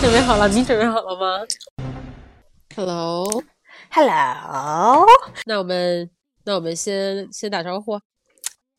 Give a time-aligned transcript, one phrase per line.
[0.00, 1.46] 准备好了，你准备好了吗
[2.74, 3.46] ？Hello，Hello。
[5.44, 6.10] 那我们，
[6.44, 8.00] 那我们先先打招呼。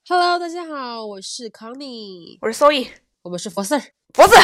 [0.09, 2.87] Hello，大家好，我是 Connie，我是 Soy，
[3.21, 3.81] 我们是佛四儿。
[4.15, 4.35] 佛四，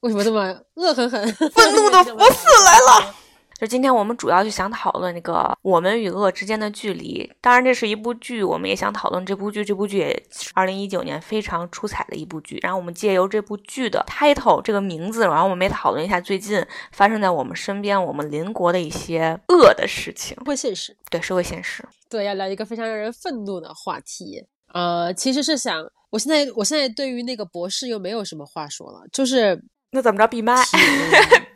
[0.00, 0.40] 为什么这么
[0.76, 1.22] 恶狠狠？
[1.34, 3.14] 愤怒的佛四来了。
[3.62, 7.32] 就今天我们主要就想讨论那个我们与恶之间的距离。
[7.40, 9.64] 当然，这是一部剧，我们也想讨论这部剧。
[9.64, 12.58] 这部剧也是二零一九年非常出彩的一部剧。
[12.60, 20.36] 然后我们借由这部剧的 title 这个名字，然后我们也讨论一下最近发生在我们身边、我们邻国的一些恶的事情。
[20.38, 24.44] 社会现实，对社会现实，对，要聊一个非常让人愤怒的话题。
[24.74, 30.56] 呃，其实是想，我现在我现在对于那个博士又没有什么话说了，就是那怎么着闭麦？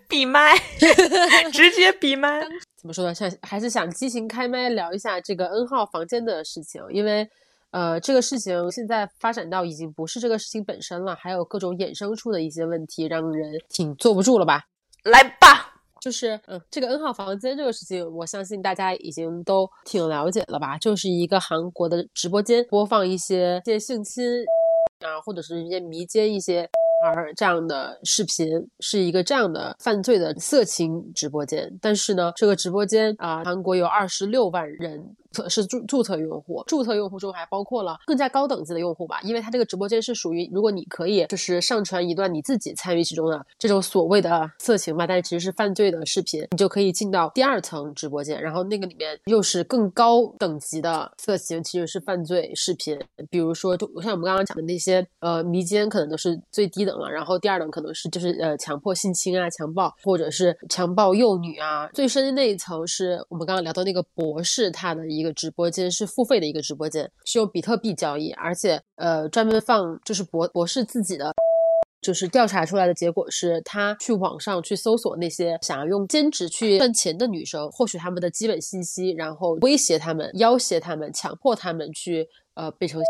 [0.08, 0.54] 闭麦，
[1.52, 2.40] 直接闭麦。
[2.76, 3.14] 怎么说呢？
[3.14, 7.28] 想还是想激情开麦聊一下这个 N 号房间的事情，因为
[7.72, 14.62] 呃，这个事情现在发展到已经不是这个事情本身了，还有各种衍生出的一些问题，让人挺坐不住了吧？
[15.04, 20.78] 来吧，就是嗯，这个 N 号房间这个事情，我相信大家已经都挺了解了吧？
[20.78, 24.24] 就是一个韩国的直播间播放一些一些性侵
[25.00, 26.68] 啊，或者是一些迷奸一些。
[27.04, 35.16] 而这样的视频是一个这样的犯罪的色情直播间，但是呢，这个直播间啊，韩国有二十六万人。
[35.48, 52.98] 是注注册用户，注册用户中还包括了更加高等级的用户吧，因为它这个直播间是属于，如果你可以就是上传一段你自己参与其中的这种所谓的色情吧，但是其实是犯罪的视频，你就可以进到第二层直播间，然后那个里面又是更高等级的色情，其实是犯罪视频，
[53.28, 65.25] 比如说就像我们刚刚讲的那些呃迷奸，可能都是最低等了，然后第二等可能是就是呃强迫性侵啊、强暴或者是强暴幼女啊，最深的那一层是我们刚刚聊到那个博士他的一个。
[65.32, 71.32] 直播间是付费的一个直播间，是用比特币交易，而且呃专门放就是博博士自己的，
[72.00, 83.02] 就是调查出来的结果是，他去网上去搜索那些想要用兼职去赚钱的女生，获取他们的基本信息，然后威胁他们、要挟他们、强迫他们去呃变成，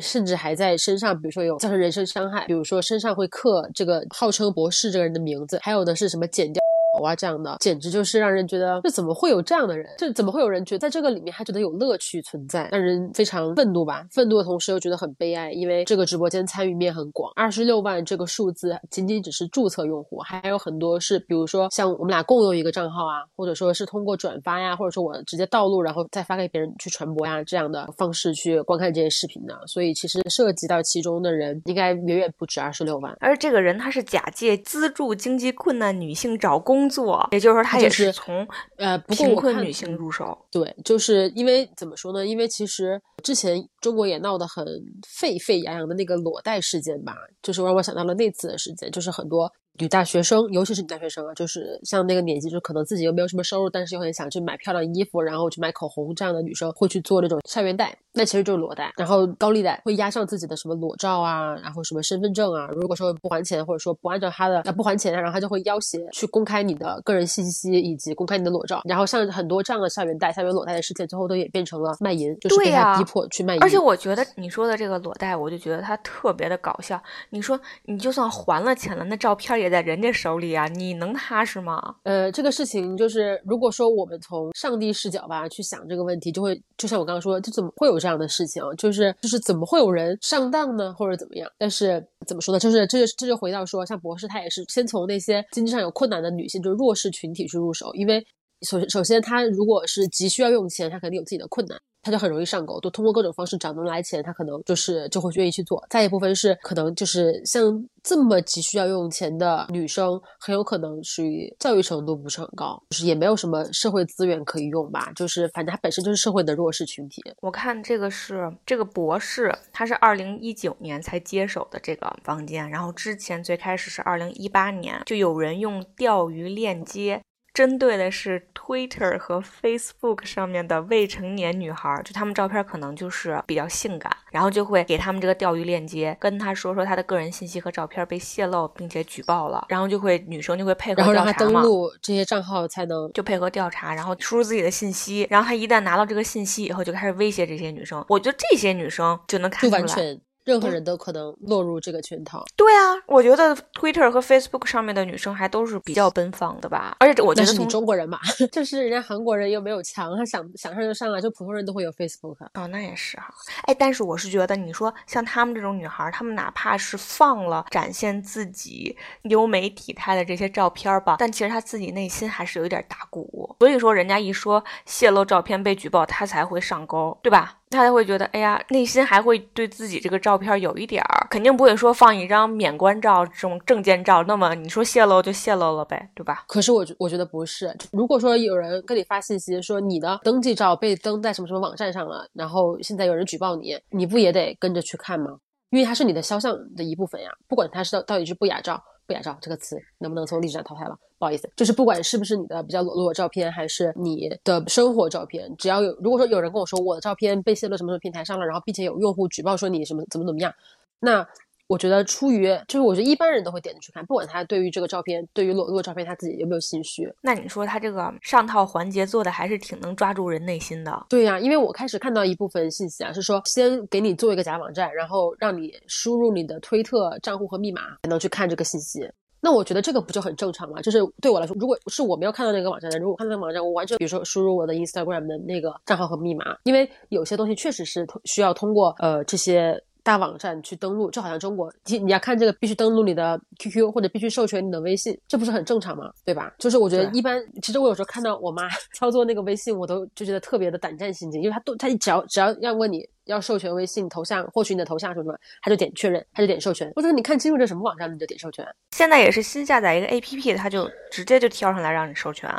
[0.00, 6.62] 甚至还在身上，比如说有造成人身伤害，比如说身上会刻这个号称博士这个人的名字，还有的是什么剪掉。
[7.02, 9.88] 啊，这样的简直就是让人觉得，这怎么会有这样的人？
[9.98, 12.68] 这怎么会有人觉得在这个里面还觉得有乐趣存在？
[12.70, 14.04] 让人非常愤怒吧？
[14.10, 29.58] 愤怒的同时又觉得很悲哀，因为这个直播间参与面很广，二十六万这个数字仅仅只是注册用户，还有很多是，比如说像我们俩共用一个账号啊，或者说是通过转发呀，或者说我直接盗录然后再发给别人去传播呀这样的方式去观看这些视频的。
[29.66, 33.16] 所以其实涉及到其中的人应该远远不止二十六万。
[33.20, 37.64] 而这个人他是假借资助经济困难女性找工作，也就是说。
[37.64, 42.26] 他也是从呃贫困女性入手，对，就是因为怎么说呢？
[42.26, 44.64] 因为其实之前中国也闹得很
[45.06, 49.52] 沸沸扬扬的那个裸贷事件吧，就是让我想到了那次的事件，就是很多。
[49.78, 73.62] 女大学生，尤其是女大学生啊，就是像那个年纪，就可能自己又没有什么收入，但是又很想去买漂亮衣服，然后去买口红这样的女生，会去做那种校园贷，那其实就是裸贷，然后高利贷会压上自己的什么裸照啊，然后什么身份证啊，如果说不还钱，或者说不按照他的啊不还钱，然后他就会要挟去公开你的个人信息以及公开你的裸照，然后像很多这样的校园贷、校园裸贷的事件，最后都也变成了卖淫，就是被他逼迫去卖淫。
[73.62, 77.00] 而且我觉得你说的这个裸贷，我就觉得他特别的搞笑。
[77.30, 80.48] 你说你就算还了钱了，那照片也在人家手里。
[80.48, 81.96] 啊，你能踏实吗？
[82.02, 88.62] 呃，这个事情就是，如果说我们从上帝视角吧去想这个问题，就会就像我刚刚说，就怎么会有这样的事情？
[88.76, 91.48] 就是就是怎么会有人上当呢，或者怎么样？
[91.58, 92.58] 但是怎么说呢？
[92.58, 98.24] 就是这就这就回到说，像博士他也是先从那些经济上有困难的女性，就是弱势群体去入手，因为
[98.62, 101.78] 首首先他如果是急需要用钱，他肯定有自己的困难。
[102.00, 105.84] 他就很容易上钩，都通过各种方式找能来钱，他可能就是就会愿意去做。
[105.90, 107.60] 再一部分是可能就是像
[108.02, 115.10] 这么急需要用钱的女生，很有可能属于教育程度不是很高，就是也没有什么社会资源可以用吧。
[115.16, 117.20] 就是反正他本身就是社会的弱势群体。
[117.42, 127.20] 我看这个是这个博士，他是二零一九年才接手的这个房间，然后之前最开始是二零一八年就有人用钓鱼链接。
[127.58, 148.06] 针对的是 Twitter 和 Facebook 上面的未成年女孩，就她们照片可能就是比较性感，然后就会给他们这个钓鱼链接，跟他说说他的个人信息和照片被泄露，并且举报了，然后就会女生就会配合调查嘛，然后让他登录这些账号才能就配合调查，然后输入自己的信息，然后他一旦拿到这个信息以后，就开始威胁这些女生。
[148.08, 150.18] 我觉得这些女生就能看出来。
[150.48, 152.42] 任何人都可能落入这个圈套。
[152.56, 156.96] 对啊，我觉得 Twitter 和 Facebook 上面的女生还都是比较奔放的吧。
[157.00, 158.18] 而且我觉得是你中国人嘛，
[158.50, 162.36] 就是人家韩国人又没有墙，他想想上就上啊，就普通人都会有 Facebook。
[162.54, 163.28] 哦，那也是哈。
[163.66, 173.54] 哎，但是我是觉得，你说像他们这种女孩，她们哪怕是放了展现自己优美体态的这些照片吧，但其实她自己内心还是有一点打鼓。
[173.60, 177.57] 所以说，人家一说泄露照片被举报，她才会上钩，对吧？
[177.70, 186.44] 他才会觉得，哎呀，内心还会对自己这个照片有一点儿，肯定不会说放一张免冠照这种证件照，那么你说泄露就泄露了呗，对吧？
[186.48, 195.38] 可是我觉我觉得不是，如果说有人跟你发信息说你的登记照被登在什么什么网站上了，然后现在有人举报你，你不也得跟着去看吗？
[195.70, 198.82] 因为它是你的肖像的一部分呀，不管它是到到底是不雅照。
[199.08, 200.96] 不雅照这个词能不能从历史上淘汰了？
[201.18, 210.54] 不好意思，就是不管是不是你的比较裸露的照片，还是你的生活照片，只要有如果说有人跟我说我的照片被泄露什么什么平台上了，然后并且有用户举报说你什么怎么怎么样，
[211.00, 211.26] 那。
[211.68, 217.06] 我觉得出于就是，我觉得一般人都会点进去看，不管他对于这个照片，对于裸露的照片，他自己有没有心虚。
[217.20, 221.06] 那你说他这个上套环节做的还是挺能抓住人内心的。
[221.10, 229.06] 对呀，因为我开始看到一部分信息啊，是说先给你做一个假网站，然后让你输入你的推特账户和密码才能去看这个信息。
[229.40, 230.80] 那我觉得这个不就很正常吗？
[230.80, 239.78] 就是对我来说，如果是我没有看到那个网站的，如果看到那个网站，我完全比如说输入我的 Instagram 的那个账号和密码，因为有些东西确实是需要通过呃这些。
[240.02, 246.10] 大网站去登录，就好像中国，你你要看这个必须登录你的 QQ 或者必须授权你的微信，这不是很正常吗？
[246.24, 246.52] 对吧？
[246.58, 256.90] 就是我觉得一般，其实我有时候看到我妈 操作那个微信，我都就觉得特别的胆战心惊，因为她都她只要只要要问你要授权微信头像，获取你的头像什么什么，她就点确认，她就点授权。
[256.96, 258.66] 我说你看清楚这什么网站，你就点授权。
[258.92, 262.50] 现在也是新下载一个 APP，它就直接就跳上来让你授权。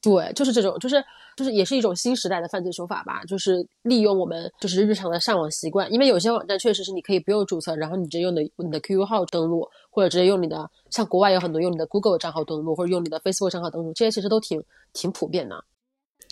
[0.00, 1.04] 对，就是这种，就是
[1.36, 14.62] 就是也是一种新时代的犯罪手法吧，就是利用我们就是日常的上网习惯，因为有些网站确实是你可以不用注册，然后你直接用的你的 QQ 号登录，或者直接用你的，像国外有很多用你的 Google 账号登录，或者用你的 Facebook 账号登录，这些其实都挺
[14.92, 15.64] 挺普遍的。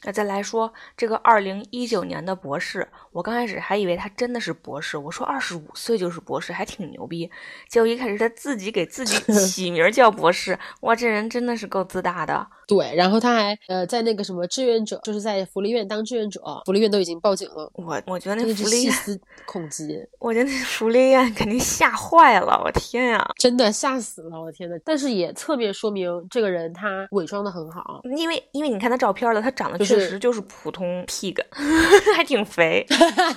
[0.05, 7.31] 那再来说这个二零一九年的博士，我刚开始还以为他真的是博士，我说二十五岁就是博士，还挺牛逼。
[7.69, 9.17] 结果一开始他自己给自己
[9.47, 12.47] 起名叫博士，哇，这人真的是够自大的。
[12.69, 17.71] 对，然后他还呃在那个什么志愿者，就是在福利院当志愿者，福利院都已经报警了。
[17.75, 24.77] 我我觉得那福利细思恐极，我觉得那福利院肯定吓坏了，我天呀，真的吓死了，我天呐。
[24.85, 31.37] 但是也侧面说明这个人他伪装的很好，因为因为你看他照片了，他长得确实就是普通 pig，
[32.15, 32.85] 还挺肥，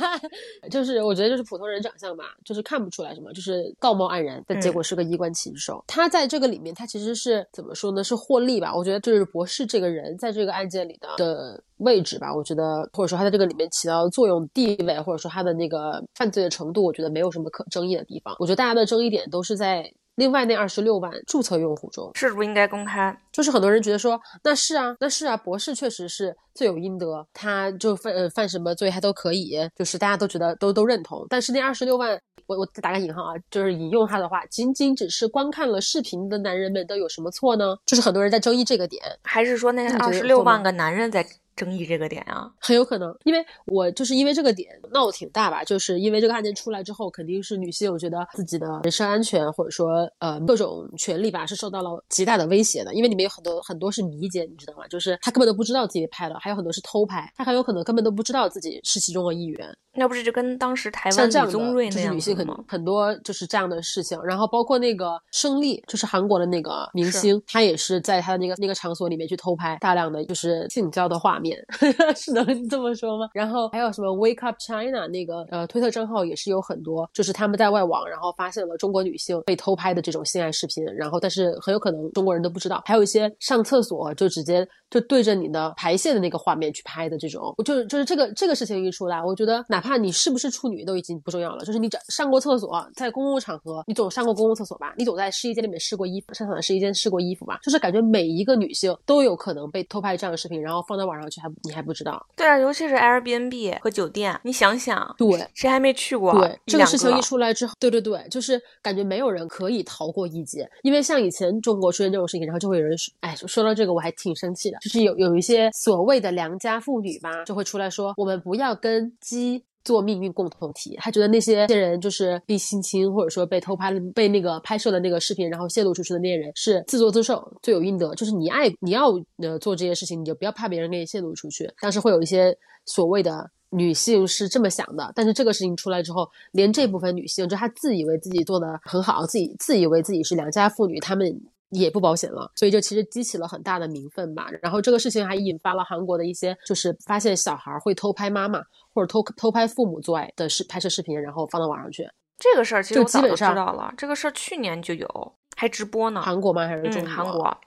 [0.70, 5.82] 就是我觉得就是普通人长相吧，就是看不出来什么，就是道貌岸然，但结果是个衣冠禽兽。
[5.88, 8.04] 他在这个里面，他其实是怎么说呢？
[8.04, 8.76] 是获利吧？
[8.76, 9.30] 我觉得就是。
[9.32, 18.36] 博士这个人在这个案件里的的位置吧，我觉得或者说他在这个里面起到的作用地位，或者说他的那个犯罪的程度，我觉得没有什么可争议的地方。
[18.40, 19.88] 我觉得大家的争议点都是在。
[20.20, 23.18] 另外那二十六万注册用户中，是不是应该公开？
[23.32, 31.26] 就是很多人觉得说，那是啊，那是啊，博士确实是罪有应得，他就犯呃犯什么罪他都可以，就是大家都觉得都都认同。
[31.30, 37.78] 但是那二十六万，我我再打个引号啊，就是引用他的话，仅仅只是观看了视频的男人们都有什么错呢？
[37.86, 41.26] 就是很多人在争议这个点，还是说那二十六万个男人在？
[41.60, 54.88] 争议这个点啊，很有可能，因为我就是因为这个点闹挺大吧，就是因为这个案件出来之后，肯定是女性我觉得自己的人身安全或者说呃各种权利吧是受到了极大的威胁的，因为里面有很多很多是迷奸，你知道吗？
[54.88, 59.76] 就是他根本都不知道自己拍了，还有很多是偷拍，他很有可能根本都不知道自己是其中的一员。
[59.94, 71.49] 那不是就跟当时台湾李宗瑞那样女性很很多就是这样的事情，然后包括那个胜利，就是韩国的那个明星，他也是在他的那个那个场所里面去偷拍大量的就是性交的画面，
[72.16, 73.30] 是能这么说吗？
[73.34, 84.68] 然后还有什么 Wake Up China 那个呃推特账号也是有很多，就是他们在外网，然后发现了中国女性被偷拍的这种性爱视频，然后但是很有可能中国人都不知道，还有一些上厕所就直接。
[84.90, 91.64] 就对着你的排泄的那个画面去拍的这种，就是就是这个这个事情一出来，我觉得哪怕你是不是处女都已经不重要了。
[91.64, 94.96] 就是你上上过厕所，在公共场合，你总上过公共厕所吧？
[94.98, 97.60] 你总在试衣间里面试过衣服，上场的试衣间试过衣服吧？
[97.62, 102.24] 就是感觉每一个女性都有可能被偷拍这样的视频，然后放到网上去，还你还不知道？
[102.36, 106.34] 对啊，尤其是 Airbnb 和酒店，你想想，对，谁还没去过？
[106.34, 115.70] 对，这个事情一出来之后，对对对，就是感觉没有人可以逃过一劫，因为像以前中国出现这种事情，然后就会有人说，哎，说到这个我还挺生气的，就是有有一些。
[115.72, 120.96] 所谓的良家妇女吧，就会出来说，我们不要跟鸡做命运共同体。
[121.00, 128.14] 他觉得那些人就是被性侵，或者说被偷拍、被那个拍摄的那个视频，然后泄露出去的那些人是自作自受，罪有应得。
[128.14, 131.68] 就是你爱你要呃做这些事情，你就不要怕别人给你泄露出去。
[131.82, 132.56] 但是会有一些
[132.86, 144.48] 所谓的女性是这么想的，但是这个事情出来之后，连这部分女性就她自以为自己做的很好，自己自以为自己是良家妇女，她们也不保险了，所以就其实激起了很大的民愤吧。
[144.62, 148.62] 然后这个事情还引发了韩国的一些，就是发现小孩会偷拍妈妈
[148.94, 152.10] 或者偷偷拍父母做爱的视拍摄视频，然后放到网上去。
[152.38, 156.22] 这个事儿其实我早就知就基本上道了，这个事儿去年就有，还直播呢。
[156.22, 156.66] 韩国吗？
[156.68, 157.10] 还是中嗯，国？
[157.12, 157.58] 韩国，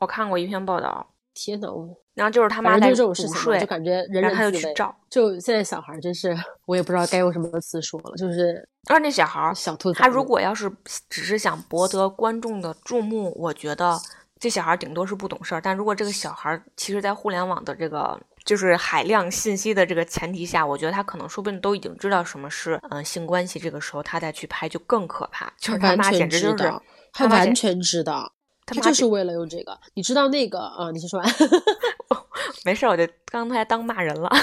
[0.00, 4.52] 我看过一篇报道，天呐，我然后就是他妈在午睡就，感觉人人自危。
[4.52, 10.02] 就去照，就现在小孩真是，我也不知道该用什么词说了，就是而那小孩儿小兔崽子。
[10.02, 10.70] 他如果要是
[11.08, 13.98] 只是想博得观众的注目，我觉得
[14.38, 15.60] 这小孩儿顶多是不懂事儿。
[15.60, 23.58] 但如果这个小孩儿其实在互联网的这个就是海量信息的这个前提下，我觉得他可能说不定都已经知道什么是嗯、呃性关系。
[23.58, 28.32] 这个时候他再去拍就更可怕，就是他妈简直就是知道，他完全知道，
[28.66, 29.78] 他就是为了用这个。
[29.94, 31.28] 你知道那个啊、你先说完。
[32.64, 34.30] 没事儿，我就刚才当骂人了。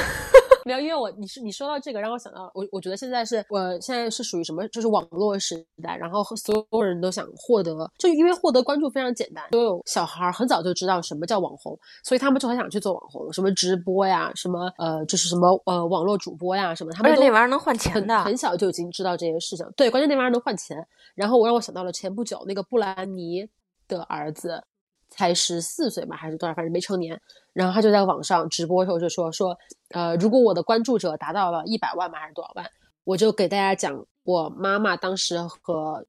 [0.66, 19.66] 没有，因为我你是你说到这个，让我想到我我觉得现在是我现在是属于什么，就是网络时代，然后所有人都想获得，就因为获得关注非常简单，都有小孩儿很早就知道什么叫网红，所以他们就很想去做网红，什么直播呀，什么呃就是什么呃网络主播呀什么，他们都那玩意儿能换钱的很小就已经知道这些事情。
[19.76, 20.78] 对，关键那玩意儿能换钱。
[21.16, 23.48] 然后我让我想到了前不久那个布兰妮
[23.90, 24.64] 的儿子，
[25.10, 27.20] 才十四岁嘛，还是多少，反正没成年。
[27.52, 29.58] 然后他就在网上直播的时候就说说，
[29.90, 32.66] 呃，如果我的关注者达到了一百万嘛，还是多少万，
[33.04, 36.06] 我就给大家讲我妈妈当时和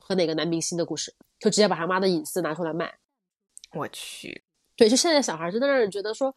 [0.00, 2.92] 和哪个男明星的故事，就直接把他妈的隐私拿出来卖。
[3.74, 4.42] 我去，
[4.74, 6.34] 对，就现在小孩真的让人觉得说，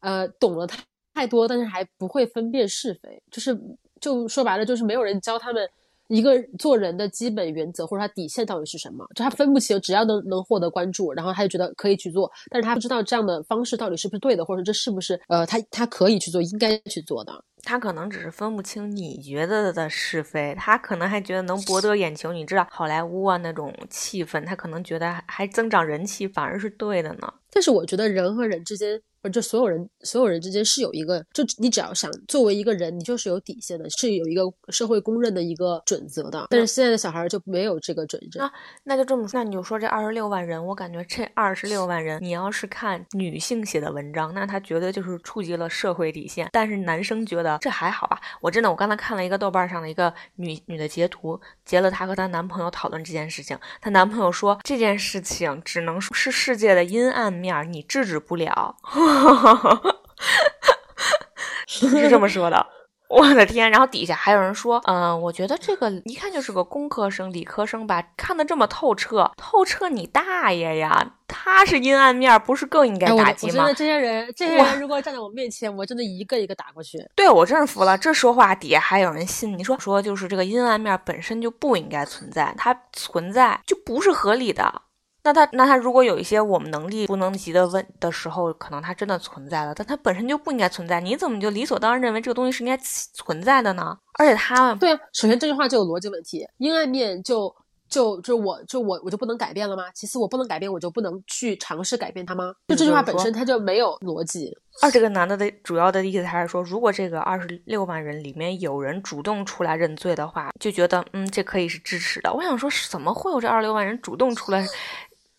[0.00, 0.82] 呃，懂了太
[1.14, 3.56] 太多，但是还不会分辨是非，就是
[4.00, 5.68] 就说白了，就是没有人教他们
[6.12, 17.32] 一个做人的基本原则或者他底线到底是什么，就他分不清，只要能能获得关注，然后他就觉得可以去做，但是他不知道这样的方式到底是不是对的，或者这是不是呃他他可以去做，应该去做的。
[17.64, 22.32] 他可能只是分不清你觉得的是非，他可能还觉得能博得眼球。
[22.32, 27.32] 你知道好莱坞啊那种气氛，他可能觉得还还增长人气，反而是对的呢。
[27.52, 36.46] 但是我觉得人和人之间，或者就所有人所有人之间是有一个，就你只要想作为一个人，你就是有底线的，是有一个社会公认的一个准则的。
[36.50, 38.42] 但是现在的小孩就没有这个准则。
[38.42, 38.52] 啊
[38.84, 46.48] 那就这么说，那你就说这二十六万人，我感觉这二十六万人，你要是看女性写的文章，那他绝对就是触及了社会底线。
[46.52, 48.20] 但是男生觉得这还好吧？
[48.40, 53.56] 我真的，我刚才看了一个豆瓣上的一个女女的截图，截了她和她男朋友讨论这件事情。
[53.80, 58.76] 她男朋友说这件事情只能说是世界的阴暗面，你制止不了。
[61.66, 62.64] 是这么说的。
[63.12, 63.70] 我的天！
[63.70, 71.12] 然后底下还有人说，嗯、我觉得这个一看就是个工科生、理科生吧，看得这么透彻，透彻你大爷呀！
[71.28, 73.52] 他是阴暗面，不是更应该打击吗？
[73.52, 77.06] 我真的这些人，这些人如果站在我面前，我真的一个一个打过去。
[77.14, 79.58] 对我真是服了，这说话底下还有人信。
[79.58, 84.80] 你说说，就是这个阴暗面本身就不应该存在，它存在就不是合理的。
[85.24, 91.00] 那他那他如果有一些我们能力不能及的问的时候，可能它真的存在了，但它本身就不应该存在。
[91.00, 92.76] 你怎么就理所当然认为这个东西是应该
[93.14, 93.96] 存在的呢？
[94.18, 97.54] 而且它对啊，首先这句话就有逻辑问题，阴暗面就
[97.88, 99.84] 就就我就我我就不能改变了吗？
[99.94, 102.52] 其次我不能改变，我就不能去尝试改变它吗？
[102.66, 104.52] 就这句话本身它就没有逻辑。
[104.80, 112.32] 而这个男的的主要的意思还是说，如果这个二十六万人里面有人主动出来认罪的话，就觉得嗯，这可以是支持的。
[112.32, 114.66] 我想说，怎么会有这二十六万人主动出来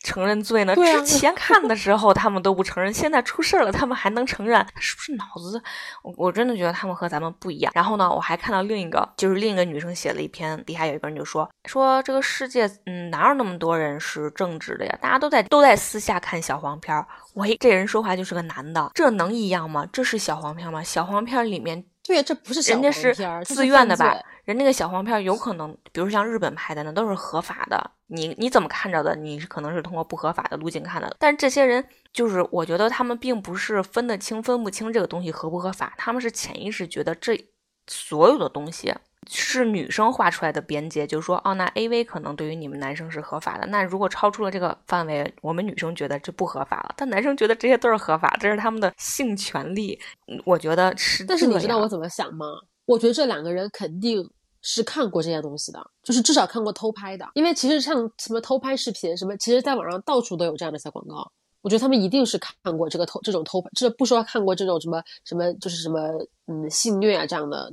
[0.04, 0.76] 承认罪呢？
[0.76, 5.62] 之前看的时候他们都不承认， 现在出事儿了他们还能承认，是不是脑子？
[6.04, 7.72] 我我真的觉得他们和咱们不一样。
[7.74, 14.98] 然后呢，我还看到另一个，就是另一个女生写了一篇，底下有一个人就说说这个世界，嗯，哪有那么多人是正直的呀？
[15.02, 17.08] 大家都在都在私下看小黄片儿。
[17.36, 19.88] 喂，这人说话就是个男的，这能一样吗？
[19.92, 20.84] 这是小黄片吗？
[20.84, 24.14] 小黄片里面对呀，这不是小黄人家是自愿的吧？
[24.44, 27.92] 人那个小黄片有可能，比如像日本拍的，那都是合法的。
[28.08, 29.16] 你你怎么看着的？
[29.16, 31.16] 你是可能是通过不合法的路径看的。
[31.18, 37.42] 但是这些人，就是我觉得他们并不是分得清分不清这个东西合不合法，他们是潜意识觉得这
[37.88, 38.94] 所有的东西
[39.30, 50.00] 是女生画出来的边界，就是说，哦，那 A V 可能对于你们男生是合法的，那如果超出了这个范围，我们女生觉得这不合法了，但男生觉得这些都是合法，这是他们的性权利。
[50.28, 52.46] 嗯我觉得是，但是你知道我怎么想吗？
[52.86, 54.30] 我觉得这两个人肯定
[54.62, 57.30] 是看过这些东西的，就是至少看过偷拍的。
[57.34, 61.32] 因为其实像什么偷拍视频什么，其实在网上到处都有这样的小广告。
[61.62, 66.10] 我觉得他们一定是看过这个偷这种偷拍，这不说看过这种什么什么就是什么
[66.48, 67.72] 嗯性虐啊这样的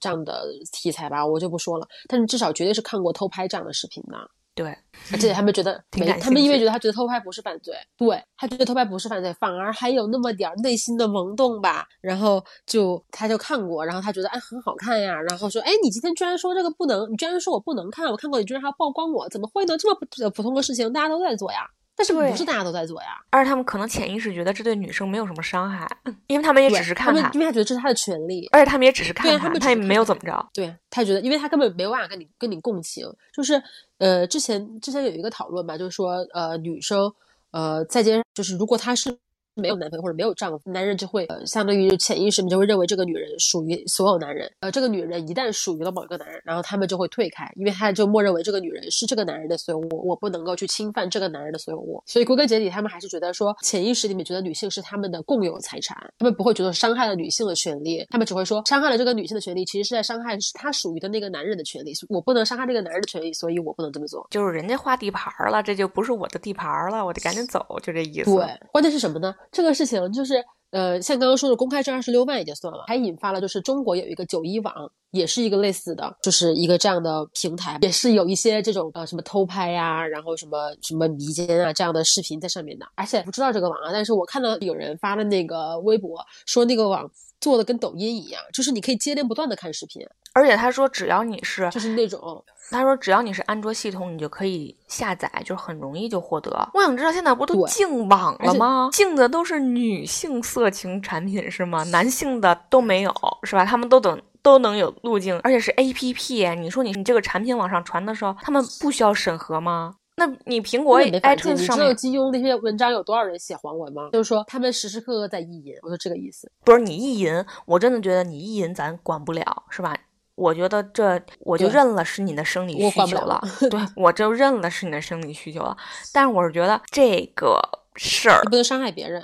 [0.00, 1.86] 这样的题材吧，我就不说了。
[2.08, 4.16] 但是至少绝对是看过偷拍这样的视频的。
[4.52, 4.76] 对，
[5.12, 11.86] 而且他们觉得 没，他们因为觉得他觉得偷拍不是犯罪，对他觉得偷拍不是犯罪，反而还有那么点儿内心的萌动吧。
[12.00, 19.78] 然后就他就看过，然后他觉得哎很好看呀，然后说哎你今天居然说这个不能，你居然说我不能看，我看过你居然还要曝光我，怎么会呢？
[19.78, 21.66] 这么普普通的事情大家都在做呀，
[21.96, 23.08] 但是不是大家都在做呀？
[23.30, 25.86] 而且他们可能潜意识觉得这对女生没有什么伤害，
[26.28, 30.48] 因为他们也只是看看他们，因为他觉得这是他的权利，而且他们也只是看对啊看，他也没有怎么着。
[30.54, 33.62] 对他觉得，因为他根本没有办法跟你跟你共情，就是
[33.98, 37.12] 呃，之前之前有一个讨论吧，就是说呃，女生
[37.50, 39.14] 呃在街上，就是如果她是
[39.54, 64.26] 没有男朋友或者没有丈夫，男人就会呃相当于潜意识里面就会认为这个女人属于所有男人，呃，这个女人一旦属于了某一个男人，然后他们就会退开，因为他就默认为这个女人是这个男人的所有物，我不能够去侵犯这个男人的所有物，所以归根结底，他们还是觉得说潜意识里面觉得女性是他们的共有财产，他们不会觉得伤害了女性的权利，他们只会说伤害了这个女性的权利，其实是在伤害她属于的那个男人的权利，我不能伤害这个男人的权利，所以我不能这么做。
[64.30, 68.34] 就是人家划地盘儿了，这就不是我的地盘儿了，我得赶紧走，就这意思。
[68.34, 69.34] 对，关键是什么呢？
[69.50, 74.72] 这个事情就是，呃，像刚刚说的公开这二十六万也就算了，还引发了就是中国有一个九一网，
[75.10, 82.86] 也是一个类似的，就是一个这样的平台，也是有一些这种呃什么偷拍呀、然后什么什么迷奸啊这样的视频在上面的。
[82.94, 96.50] 而且不知道这个网啊，但是我看到有人发了那个微博说那个网做的跟抖音一样，就是你可以接连不断的看视频，而且他说，只要你是，就是那种他说只要你是安卓系统，你就可以下载，就是很容易就获得。
[96.74, 98.88] 我想知道现在不都对禁网了吗？
[98.92, 101.82] 禁的都是女性色情产品是吗？
[101.84, 103.12] 男性的都没有
[103.44, 103.64] 是吧？
[103.64, 104.20] 他们都等。
[104.42, 106.48] 都能有路径，而且是 A P P。
[106.54, 109.96] 你说你你这个产品往上传的时候，他们不需要审核吗？
[110.20, 111.56] 那你苹果我也没法见。
[111.56, 114.10] 你知道金庸那些文章有多少人写黄文吗？
[114.12, 116.52] 就是说他们时时刻刻在意淫，我说这个意思。
[116.62, 119.96] 不是你意淫，我真的觉得你意淫咱管不了，是吧？
[120.34, 125.76] 我觉得这我就认了是你的生理需求了，对 我就认了是你的生理需求了。
[126.12, 127.60] 但是我是觉得这个
[127.96, 129.22] 事儿不能伤害别人。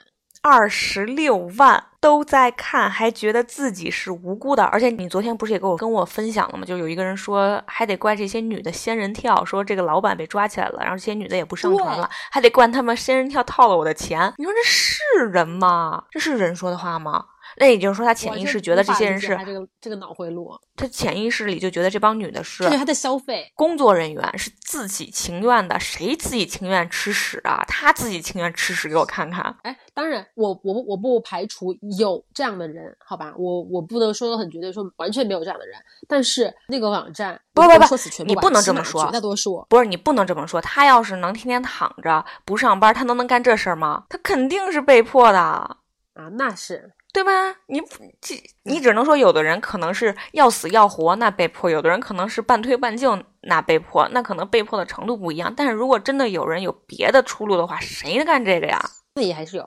[0.48, 4.62] 二十六万都在看，还觉得自己是无辜的。
[4.62, 6.64] 而且你昨天不是也跟我跟我分享了吗？
[6.64, 14.32] 就有一个人说，还得怪这些女的仙人跳，说这个老板被抓起来了，然后这些女的也不上传了，还得怪他们仙人跳套了我的钱。
[14.36, 16.04] 你说这是人吗？
[16.12, 17.24] 这是人说的话吗？
[17.58, 23.50] 那也就是说，他潜意识觉得这些人是他这个这个脑回路，他潜意识里就觉得这帮女的是这是他的消费。
[23.54, 25.78] 工作人员，是自己情愿的。
[25.80, 27.64] 谁自己情愿吃屎啊？
[27.66, 29.56] 他自己情愿吃屎，给我看看。
[29.62, 35.76] 哎，当然，我我我不排除有这样的人，好吧，我我不能说的很绝对，说完全没有这样的人。
[36.08, 44.04] 但是那个网站，我不不不说死全你不能这么说绝大多数不是你不能这么说，他要是能天天躺着不上班，他能能干这事儿吗？
[44.08, 45.76] 他肯定是被迫的，
[46.16, 47.30] 啊，那是对吧？
[47.66, 47.80] 你
[48.20, 54.08] 这你只能说有的人可能是要死要活，那被迫；有的人可能是半推半就，那被迫。
[54.12, 55.52] 那可能被迫的程度不一样。
[55.54, 58.80] 但是如果真的有人有别的出路的话，谁干这个呀？
[59.14, 59.66] 那也还是有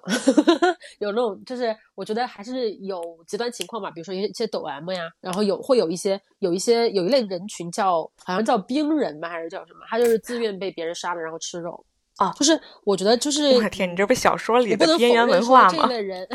[1.00, 9.80] 有那种，就是我觉得还是有极端情况吧，比如说一些一些抖 M 呀，然后有会有一些有一些有一类人群叫好像叫冰人吧，还是叫什么？
[9.90, 11.84] 他就是自愿被别人杀了然后吃肉
[12.20, 15.88] 啊就是我觉得就是我的天，你这不小说里我不能的边缘否认说这一文化吗？
[15.88, 16.28] 类人，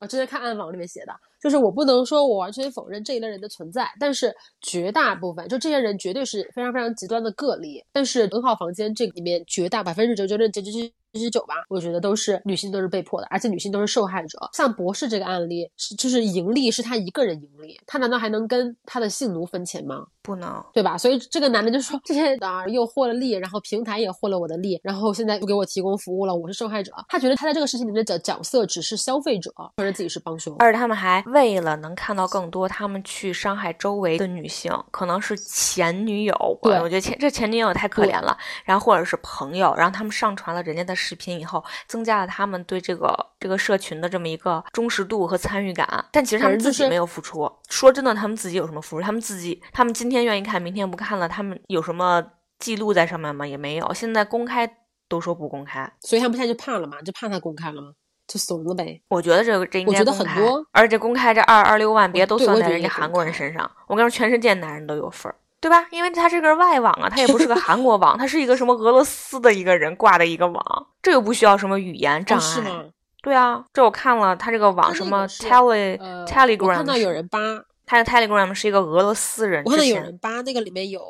[0.00, 7.82] 我之前看暗网里面写的，就是我不能说我完全否认这一类人的存在，但是绝大部分就这些人绝对是非常非常极端的个例。
[7.92, 10.78] 但是很好房间这里面绝大百分之九十九点九九九
[11.12, 14.38] 九九吧，我觉得都是女性都是被迫的，而且女性都是受害者。
[14.52, 20.06] 像博士这个案例，是就是盈利是他一个人盈利，他难道还能跟他的性奴分钱吗？
[20.22, 20.62] 不能。
[20.72, 20.98] 对吧？
[20.98, 26.92] 所以这个男的就说这些啊又获了利，然后平台也获了我的利，然后现在又给我提供服务了，我是受害者。
[27.08, 30.54] 他觉得他在这个事情里面的角角色只是消费者，或者自己是帮凶。
[30.58, 47.50] 而且他们还为了能看到更多，他们去伤害周围的女性，可能是前女友，对我觉得前这前女友太可怜了，然后或者是朋友，然后他们上传了人家的视频以后，增加了他们对这个这个社群的这么一个忠实度和参与感，但其实他们自己没有付出。
[47.68, 49.02] 说真的，他们自己有什么付出？
[49.02, 52.22] 他们自己，他们今天愿意看，明天不看了，他们有什么
[52.58, 53.46] 记录在上面吗？
[53.46, 53.94] 也没有。
[53.94, 54.68] 现在公开
[55.08, 57.92] 都说不公开，所以他们现在就怕了嘛，就怕他公开了吗，
[58.26, 59.00] 就怂了呗。
[59.08, 63.70] 我觉得这个这应我觉得该公开很多而且公开这二二六万，别都算在人家韩国人身上。
[63.86, 65.86] 我跟你说，全世界男人都有份儿，对吧？
[65.90, 72.68] 因为它这个外网啊，它也不是个韩国网，它是一个什么俄罗斯的一个人挂的一个网，这又不需要什么语言障哦，是碍。
[72.70, 72.84] 吗？
[73.20, 77.38] 对啊，这我看了，他这个网什么 Tele、Telegram，看到有人扒，
[77.84, 81.00] 他的 Telegram 是一个俄罗斯人，我看到有人扒那个里面有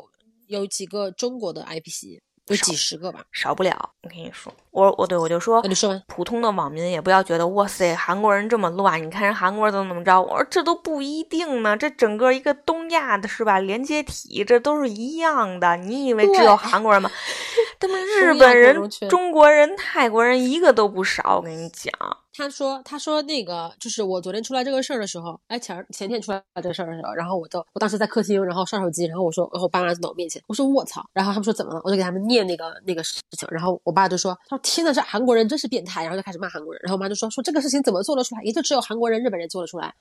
[0.46, 3.90] 有几个中国的 IP，有几十个吧，少不了。
[4.02, 10.20] 我跟你说，我我对我就说，你说完，普通的网民也不要觉得哇塞，韩国人这么乱，你看人韩国人怎么怎么着。
[10.20, 15.76] 我说这都不一定呢，这整个一个东亚的是吧，连接体这都是一样的。
[15.76, 17.10] 你以为只有韩国人吗？
[17.80, 18.76] 他们日本人、
[19.08, 21.36] 中国人、泰国人一个都不少。
[21.36, 21.92] 我跟你讲。
[22.38, 31.80] 他说：“他说那个就是我昨天出来这个事儿的时候，哎前前天出来这个事儿的时候，然后我就我当时在客厅，然后刷手机，然后我说，然后我爸妈在我面前，我说我操，然后他们说怎么了？
[31.82, 38.42] 我就给他们念那个那个事情，然后我爸就说，他说天呐，这韩国人真是变态，然后就开始骂韩国人，然后我妈就说说这个事情怎么做得出来？
[38.44, 39.92] 也就只有韩国人、日本人做得出来。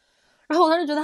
[0.47, 1.03] 然后我当时觉得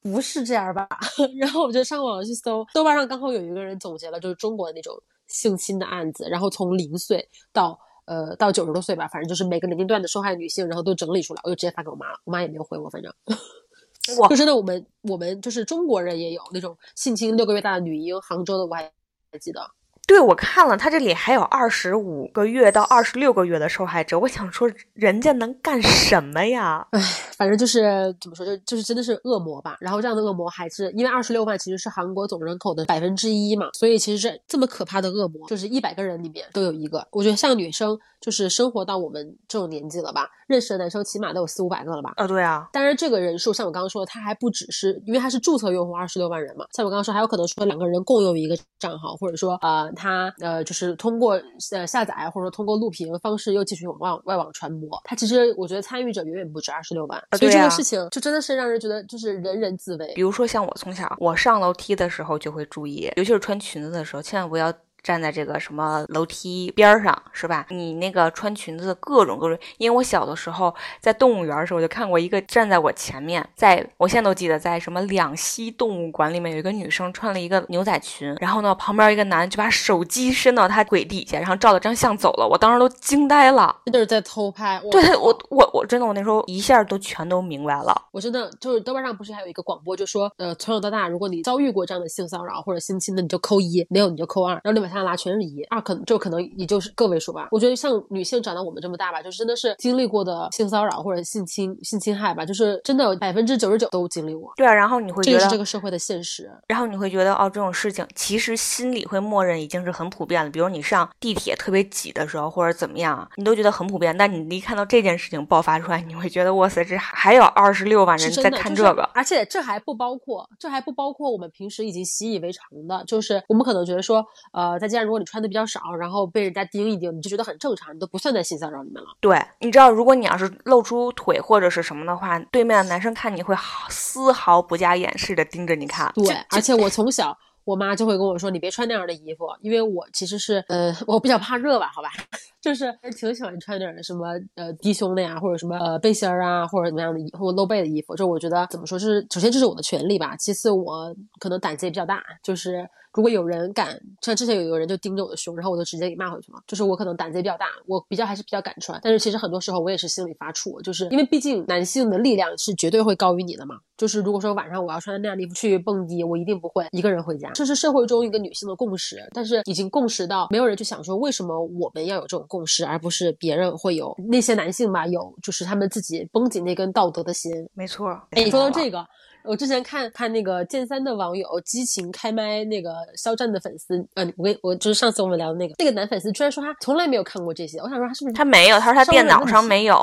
[0.00, 0.88] 不是这样吧，
[1.38, 13.12] 然后我就上网去搜，豆瓣上刚好有一个人总结了就是中国的那种性侵的案子，然后从零岁到。”呃，到九十多岁吧，反正就是每个年龄段的受害女性，然后都整理出来，我就直接发给我妈了，我妈也没有回我，反正，
[14.28, 18.92] 就真的我们我们就是中国人也有那种性侵六个月大的女婴，杭州的我还
[19.32, 19.60] 还记得。
[20.06, 24.18] 对，我看了，他这里还有二十五个月到二十六个月的受害者。
[24.18, 26.86] 我想说，人家能干什么呀？
[26.90, 27.00] 唉，
[27.36, 29.78] 反正就是怎么说，就就是真的是恶魔吧。
[29.80, 37.06] 然后这样的恶魔还是因为二十六万其实是韩国总人口的百分之一嘛，所以其实这这么可怕的恶魔，就是一百个人里面都有一个。
[37.10, 42.12] 我觉得像女生，就是生活到我们这种年纪了吧，认识的男生起码都有四五百个了吧？
[42.16, 42.68] 啊，对啊。
[42.72, 46.66] 当然，这个人数像我刚刚说的，他还不只是因为他是注册用户二十六万人嘛。
[46.72, 50.74] 像我刚刚说，还有可能说两个人共用一个账号，或者说呃，他呃就。
[50.74, 60.12] 是通过呃下载或者说通过录屏方式又继续往外网传播，它其实我觉得参与者远远不止二十六万，所以这个事情就真的是让人觉得就是人人自危。
[60.16, 64.74] 比如说像我从小我上楼梯的时候就会注意，尤其是穿裙子的时候，千万不要。
[65.04, 67.66] 站在这个什么楼梯边上是吧？
[67.68, 84.80] 你那个穿裙子的各种各种，因为我小的时候在动物园的时候，我就看过一个站在我前面，在我现在都记得，在什么两栖动物馆里面有一个女生穿了一个牛仔裙，然后呢旁边一个男就把手机伸到她腿底下，然后照了张相走了，我当时都惊呆了，那就是在偷拍。
[84.90, 87.94] 对，我我我真的我那时候一下都全都明白了。
[88.10, 95.62] 我真的就是豆瓣上不是还有一个广播，就说呃从小到大，如果你遭遇过这样的性骚扰或者性侵，那你就扣一，没有你就扣二，然后你往下拉全是一。
[95.64, 97.48] 二可能就可能也就是个位数吧。
[97.50, 104.52] 我觉得像女性长到我们这么大吧，就是真的是经历过的性骚扰或者性侵、性侵害吧，就是真的百分之九十九都经历过。
[104.56, 106.50] 对啊，然后你会觉得这是这个社会的现实。
[106.68, 110.50] 然后你会觉得哦，这种事情其实心里会默认已经是很普遍了。
[110.50, 114.16] 比如你上地铁特别挤的时候，或者怎么样，你都觉得很普遍。
[114.16, 129.08] 但你一看到这件事情爆发出来，你会觉得哇塞，这还有二十六万人在看这个，而且这还不包括，这还不包括我们平时已经习以为常的，就是我们可能觉得说，呃，在街上如果你穿的比较少，然后被人家盯一盯，你就觉得很正常，你都不算在性骚扰里面了。
[129.20, 133.54] 对，你知道，如果你要是露出腿或者是什么的话，对面的男生看你会
[133.88, 136.12] 丝毫不加掩饰的盯着你看。
[136.14, 142.10] 对，而且我从小，我妈就会跟我说，你别穿那样的衣服，因为我其实是，呃，我比较怕热吧，好吧，
[142.60, 148.14] 就是挺喜欢穿点什么呃低胸的呀，或者什么呃背心儿啊，或者怎么样的衣，或者露背的衣服。
[148.14, 152.88] 就我觉得怎么说，就是首先这是我的权利吧，其次我可能胆子也比较大，就是。
[153.14, 156.60] 如果有人敢，像之前有一个人就盯着我的胸，然后我就直接给骂回去嘛。
[156.66, 158.98] 就是我可能胆子也比较大，我比较还是比较敢穿。
[159.02, 163.76] 但是其实很多时候我也是心里发怵，就是因为毕竟男性的力量是绝对会高于你的嘛。
[163.96, 167.52] 就是如果说晚上我要穿那样的衣服去蹦迪，我一定不会一个人回家。
[167.52, 177.52] 这是社会中一个女性的共识，但是已经共识到没有人去想说为什么我们要有这种共识，而不是别人会有那些男性吧有就是他们自己绷紧那根道德的心。
[177.74, 179.06] 没错，哎，你说到这个。
[179.44, 187.78] 我之前看看那个剑三的网友激情开麦，那个肖战的粉丝，嗯，我跟我就是上次我们聊的那个那个男粉丝，居然说他从来没有看过这些。
[187.78, 188.78] 我想说他是不是他没有？
[188.78, 189.94] 他说他电脑上没有。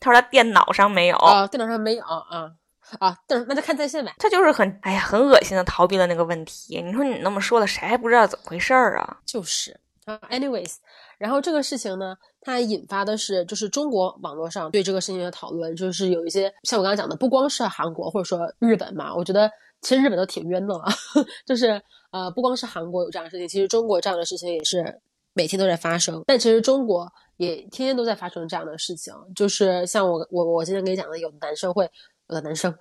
[0.00, 2.50] 他说他电脑上没有啊，电脑上没有啊
[2.98, 4.14] 啊，那那就看在线呗。
[4.18, 6.80] 他就是很哎呀，很恶心的逃避了那个问题。
[6.82, 9.18] 你说你那么说了，谁还不知道怎么回事儿啊？
[9.24, 10.76] 就是啊，anyways。
[11.18, 19.50] 然后这个事情呢，它引发的是就是中国网络上对这个事情的讨论，就是有一些像我刚刚讲的，不光是韩国或者说日本嘛，我觉得
[19.80, 20.84] 其实日本都挺冤的了，
[21.46, 25.00] 就是呃不光是韩国有这样的事情，其实中国这样的事情也是
[25.32, 26.22] 每天都在发生。
[26.26, 31.90] 但其实中国也天天都在发生这样的事情，就是像我我我今天给你讲的，有的男生会，
[32.28, 32.74] 有的男生，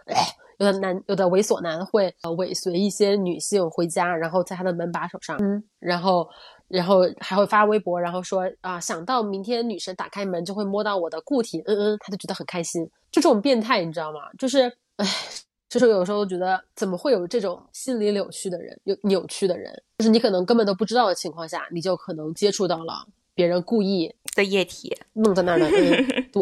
[0.58, 6.28] 有的男有的猥琐男会呃尾随一些女性回家，然后在他的门把手上，嗯，然后。
[6.68, 14.20] 然后还会发微博，然后说啊，想到明天女神打开门就会摸到我的固体，嗯嗯，他就觉得很开心，就这种变态，你知道吗？
[14.38, 15.08] 就是，唉，
[15.70, 25.70] 就是有时候觉得怎么会有这种心理扭曲的人，有扭曲的人，就是你可能根本都不知道的情况下，你就可能接触到了别人故意的液体弄在那儿的。
[26.34, 26.42] 对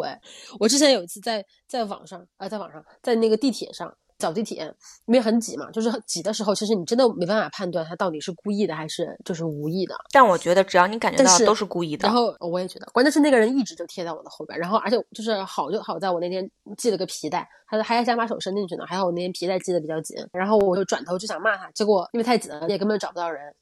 [0.59, 3.93] 我之前有一次在在网上啊，在网上，在那个地铁上。
[4.23, 4.63] 找地铁，
[5.05, 9.93] 因为很挤嘛，就是挤的时候，其实你真的没办法判断他到底是故意的还是就是无意的。
[10.13, 23.53] 但我觉得只要你感觉到都是故意的，然后我也觉得，关键是那个人一直就贴在我的后边，然后而且就是好就好在我那天系了个皮带，他还想把手伸进去呢，还好我那天皮带系的比较紧，然后我就转头就想骂他，结果因为太紧了，也根本找不到人，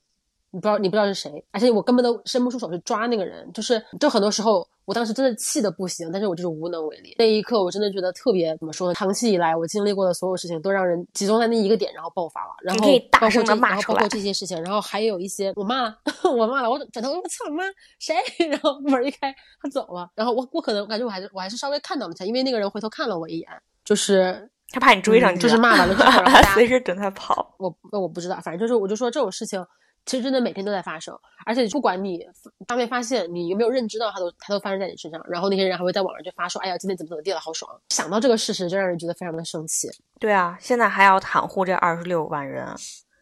[0.52, 7.16] 你不知道你不知道是谁，而且我根本都伸不出手去抓那个人，就是就很多时候我当时真的气的不行，但是我就是无能为力。
[7.18, 8.94] 那一刻我真的觉得特别怎么说呢？
[8.94, 15.98] 长期以来我经历过的所有事情都让人集中在那一个点，然后爆发了，然后你可以大包括声地这然后包括骂出来这些事情，然后还有一些我骂了，
[16.30, 17.64] 我骂了，我转头我操你妈
[18.00, 18.16] 谁？
[18.50, 23.50] 然后门一开他走了，然后我我可能感觉我还是我还是稍微看到了一下，因为那个人回头看了我一眼，
[23.86, 26.12] 就是他怕你追上去，嗯就是骂完了之后
[26.54, 27.56] 随时等他跑。
[27.58, 29.64] 我那我不知道，反正就是我就说这种事情。
[30.06, 32.20] 其实真的每天都在发生，而且不管你
[32.68, 35.22] 当没发现，你有没有认知到它都它都发生在你身上。
[35.30, 39.88] 然后那些人还会在网上去发说：“哎呀，今天怎么怎么地了，好爽！”想到这个事实，就让人觉得非常的生气。
[40.20, 42.68] 对啊，现在还要袒护这二十六万人，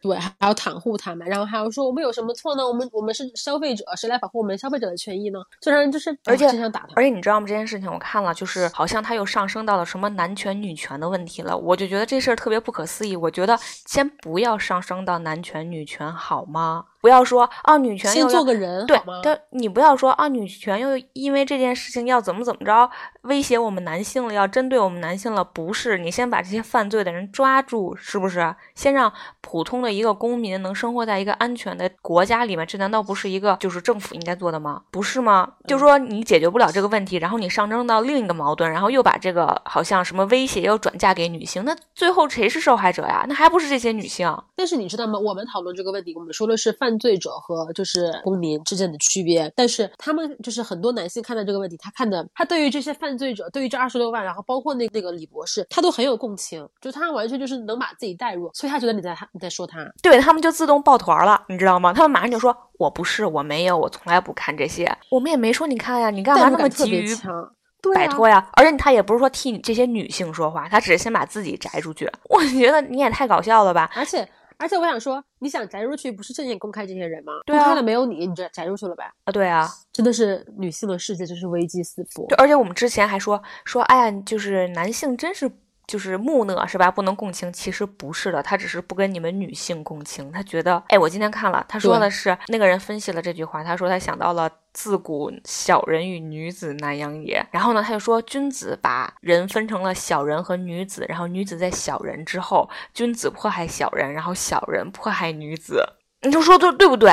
[0.00, 2.66] 对，还要袒护他们，然后还要说我们有什么错呢？
[2.66, 5.40] 我们我们是消费者，谁来保护我们消费者的权益呢？
[5.60, 6.88] 虽然就是，而且想打他。
[6.96, 7.46] 而且你知道吗？
[7.46, 11.56] 这件事情我看了，就是好像它又上升到了什么男权女权的问题了。
[11.56, 13.14] 我就觉得这事儿特别不可思议。
[13.14, 16.84] 我觉得先不要上升到男权女权好吗？
[17.00, 22.90] 不要说啊，女权要做个人，对但你不要说啊，女权又因为这件事情要怎么怎么着
[23.22, 25.98] 威胁我们男性了，要针对我们男性了，不是？
[25.98, 28.54] 你先把这些犯罪的人抓住，是不是？
[28.74, 34.82] 先让普通的一个公民能生活在一个安全的国家里面，这难道不是一个就是政府应该做的吗？
[34.90, 35.52] 不是吗？
[35.66, 43.24] 就说你解决不了这个问题，然后你上升到另一个矛盾，然后又把这个好像什么威胁又转嫁给女性，那最后谁是受害者呀？
[43.28, 44.30] 那还不是这些女性？
[44.56, 45.18] 但是你知道吗？
[45.18, 49.52] 我们讨论这个问题，我们说的是犯罪者和就是公民之间的区别。
[49.56, 59.78] 但是他们就是很多男性看待这个问题，他看的他对于这些犯罪者，对于这二十六万，然后包括那那个李博士，他都很有共情，就他完全就是能把自己带入，所以他觉得你在他你在说他。
[60.02, 61.92] 对他们就自动抱团了，你知道吗？
[61.92, 68.48] 他们马上就说：“我不是，我没有，我从来不看这些。”我们也没说你看呀，你干嘛那么急于强，对啊摆脱呀？
[68.54, 72.10] 而且他也不是说替这些女性说话，他只是先把自己摘出去。
[72.28, 73.90] 我觉得你也太搞笑了吧！
[73.94, 74.26] 而且
[74.60, 77.32] 而且我想说，你想宅出去，不是正眼公开这些人吗？
[77.46, 79.10] 对啊公开了没有你，你就宅出去了呗。
[79.24, 82.36] 啊，对啊，真的是女性的世界真是危机四伏对。
[82.36, 85.50] 而且我们之前还说说，哎呀，就是男性真是
[85.90, 86.88] 就是木讷是吧？
[86.88, 105.84] 不能共情，其实不是的，他只是不跟你们女性共情，他觉得，哎，我今天看了，他说的是那个人分析了这句话，他说他想到了自古小人与女子难养也，然后呢，他就说君子把人分成了小人和女子，然后女子在小人之后，君子迫害小人，然后小人迫害女子，
[106.22, 107.12] 你就说对对不对？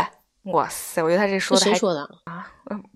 [0.51, 2.47] 哇塞，我觉得他这说的谁说的啊？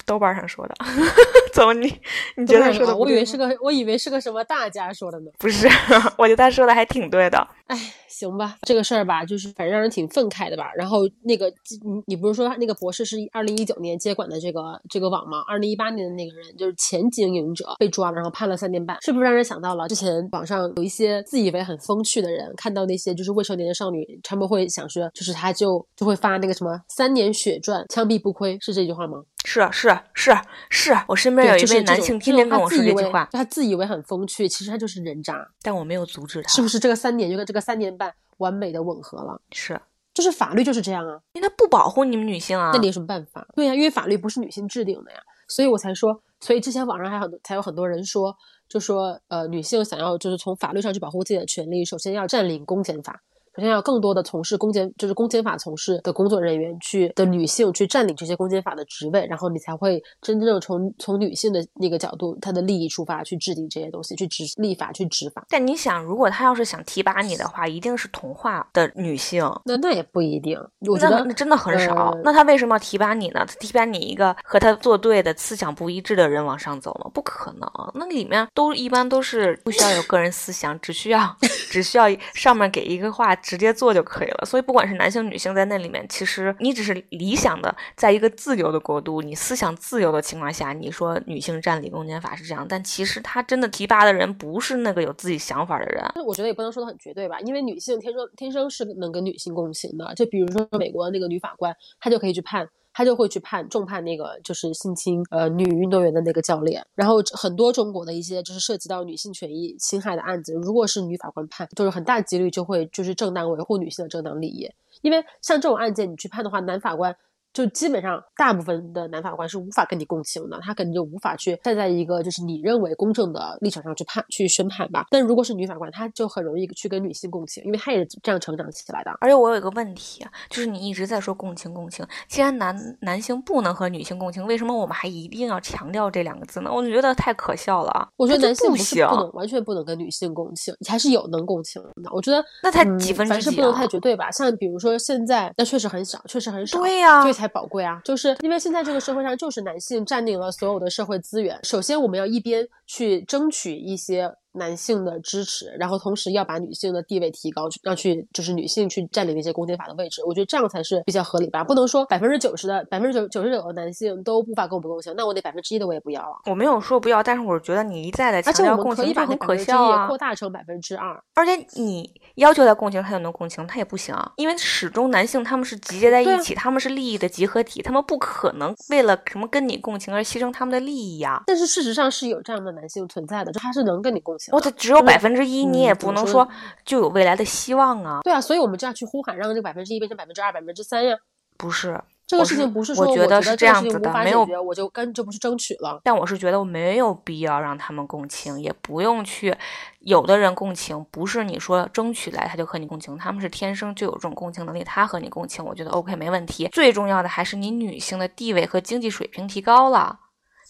[0.06, 0.76] 豆瓣上说的，
[1.54, 1.88] 怎么你
[2.36, 2.96] 你觉得他说的？
[2.96, 5.32] 我以为是个，我以为是个什么大家说的呢。
[5.38, 5.68] 不是，
[6.18, 7.48] 我觉得他说的还挺对的。
[7.72, 7.78] 哎，
[8.10, 10.74] 行吧，这个事儿吧，就是反正让人挺愤慨的吧。
[10.76, 15.42] 然后那个，你你不是说那个博士是二零一九年接管的这个这个网吗？
[15.48, 29.24] 二零一八年的那个人就是前经营者被抓了，然后判了三年半，是不是让人想到了之前网上有一些自以为很风趣的人，看到那些就是未成年的少女，他们会想说，就是他就就会发那个什么三年血赚，枪毙不亏，是这句话吗？
[29.44, 30.38] 是是是
[30.70, 36.50] 是，我身边有，一位男性天天跟我说这句话，这种他自以为他自以为很风趣，其实他就是人渣，但我没有阻止他。
[36.50, 36.80] 是不是？
[36.80, 39.42] 这个三年就跟这个三年半完美的吻合了。
[39.52, 39.80] 是
[40.14, 42.72] 就是法律就是这样啊，因为他不保护你们女性啊。
[42.74, 43.46] 那你有什么办法？
[43.56, 48.36] 对呀、因为法律不是女性制定的呀，所以我才说，所以之前网上还很多才有很多人说，
[48.70, 53.22] 就说呃，女性想要就是从法律上去保护自己的权利，首先要占领公检法。
[53.56, 65.46] 首先要更多的从事公检，就是公检法从事的工作人员去的女性去占领这些公检法的职位，然后你才会真正从从女性的那个角度，她的利益出发去制定这些东西，去执立法去执法。
[65.50, 69.42] 但你想，如果他要是想提拔你的话，一定是同化的女性。
[69.66, 72.12] 那那也不一定，我觉得那那真的很少。
[72.12, 73.44] 呃那他为什么要提拔你呢？
[73.46, 77.10] 他提拔你一个和他作对的思想不一致的人往上走吗？
[77.14, 77.70] 不可能。
[77.96, 81.36] 那里面都一般都是不需要有个人思想，只需要
[81.70, 84.46] 只需要上面给一个话直接做就可以了。
[84.46, 96.04] 所以不管是男性女性在那里面，其实你只是理想的，在一个自由的国度，你思想自由的情况下，你说女性占理公检法是这样，但其实他真的提拔的人不是那个有自己想法的人。
[96.16, 100.14] 但是我觉得也不能说的很绝对吧，因为女性天生天生是能跟女性共情的。
[100.16, 106.86] 就比如说美国那个女法官，她就可以去判，他就会去判重判那个就是性侵呃女运动员的那个教练。
[106.96, 114.70] 然后很多中国的一些就是涉及到女性权益侵害的案子，如果是女法官判，就是很大几率就会就是正当维护女性的正当利益。
[115.02, 117.16] 因为像这种案件你去判的话，男法官
[117.54, 125.06] 就基本上大部分的男法官是无法跟你共情的，他肯定就无法去站在一个就是你认为公正的立场上去判去宣判吧。
[125.10, 129.12] 但如果是女法官，她就很容易去跟女性共情，因为她也是这样成长起来的。
[129.20, 136.72] 而且我有一个问题，就是你一直在说共情共情，既然男男性不能和女性共情，为什么我们还一定要强调这两个字呢？
[136.72, 138.08] 我就觉得太可笑了。
[138.18, 142.12] 我觉得男性不是不能完全不能跟女性共情，你还是有能共情的。
[142.14, 144.32] 我觉得那才几分之几，凡事不能太绝对吧。
[144.32, 146.80] 像比如说现在，那确实很少，确实很少。
[146.80, 148.16] 对呀，太宝贵啊，就。
[148.16, 151.60] 是因为现在这个社会上就是男性占领了所有的社会资源。
[151.64, 154.32] 首先，我们要一边去争取一些。
[154.54, 161.64] 男性的支持，然后同时要把女性的地位提高，让去就是女性去占领那些公检法的位置，我觉得这样才是比较合理吧。
[161.64, 166.42] 不能说百分之九十的百分之九九十九的男性都无法跟我们共情，那我得百分之一的我也不要了。
[166.46, 170.08] 我没有说不要，但是我觉得你一再的强调共情，把很可笑啊。
[170.08, 181.44] 扩大成百分之二，而且你要求他共情，他就能共情，他也不行，因为始终男性他们是集结在一起，他们是利益的集合体，他们不可能为了什么跟你共情而牺牲他们的利益呀。
[181.48, 184.54] 但是事实上是有这样的男性存在的，就他是能跟你共情。
[184.54, 185.22] 我的只有百。
[185.22, 186.50] 分之一，你也不能说
[186.84, 188.22] 就有未来的希望啊。
[188.24, 191.16] 对啊，所以我们就要去呼喊，让这个百分之一变成百分之二、百分之三呀。
[191.58, 196.02] 不是这个事情，不是说我觉得是这样子的，没有我就跟就不去争取了。
[196.04, 199.56] 但我是觉得我没有必要让他们共情，也不用去。
[200.00, 206.68] 有的人共情，不是你说争取来他就和你共情，他们是天生就有这种共情能力，他和你共情，我觉得 OK 没问题。
[206.72, 210.18] 最重要的还是你女性的地位和经济水平提高了，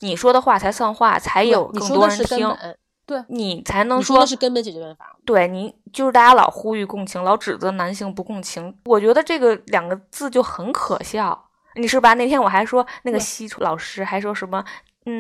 [0.02, 2.54] 你说的话才算话，才有更多人听。
[3.12, 5.18] 对你才能说的是根本解决办法。
[5.26, 11.50] 对你就是大家老呼吁共情，老指责男性不共情，我觉得这个两个字就很可笑。
[11.76, 12.14] 你是吧？
[12.14, 14.64] 那天我还说那个西老师还说什么。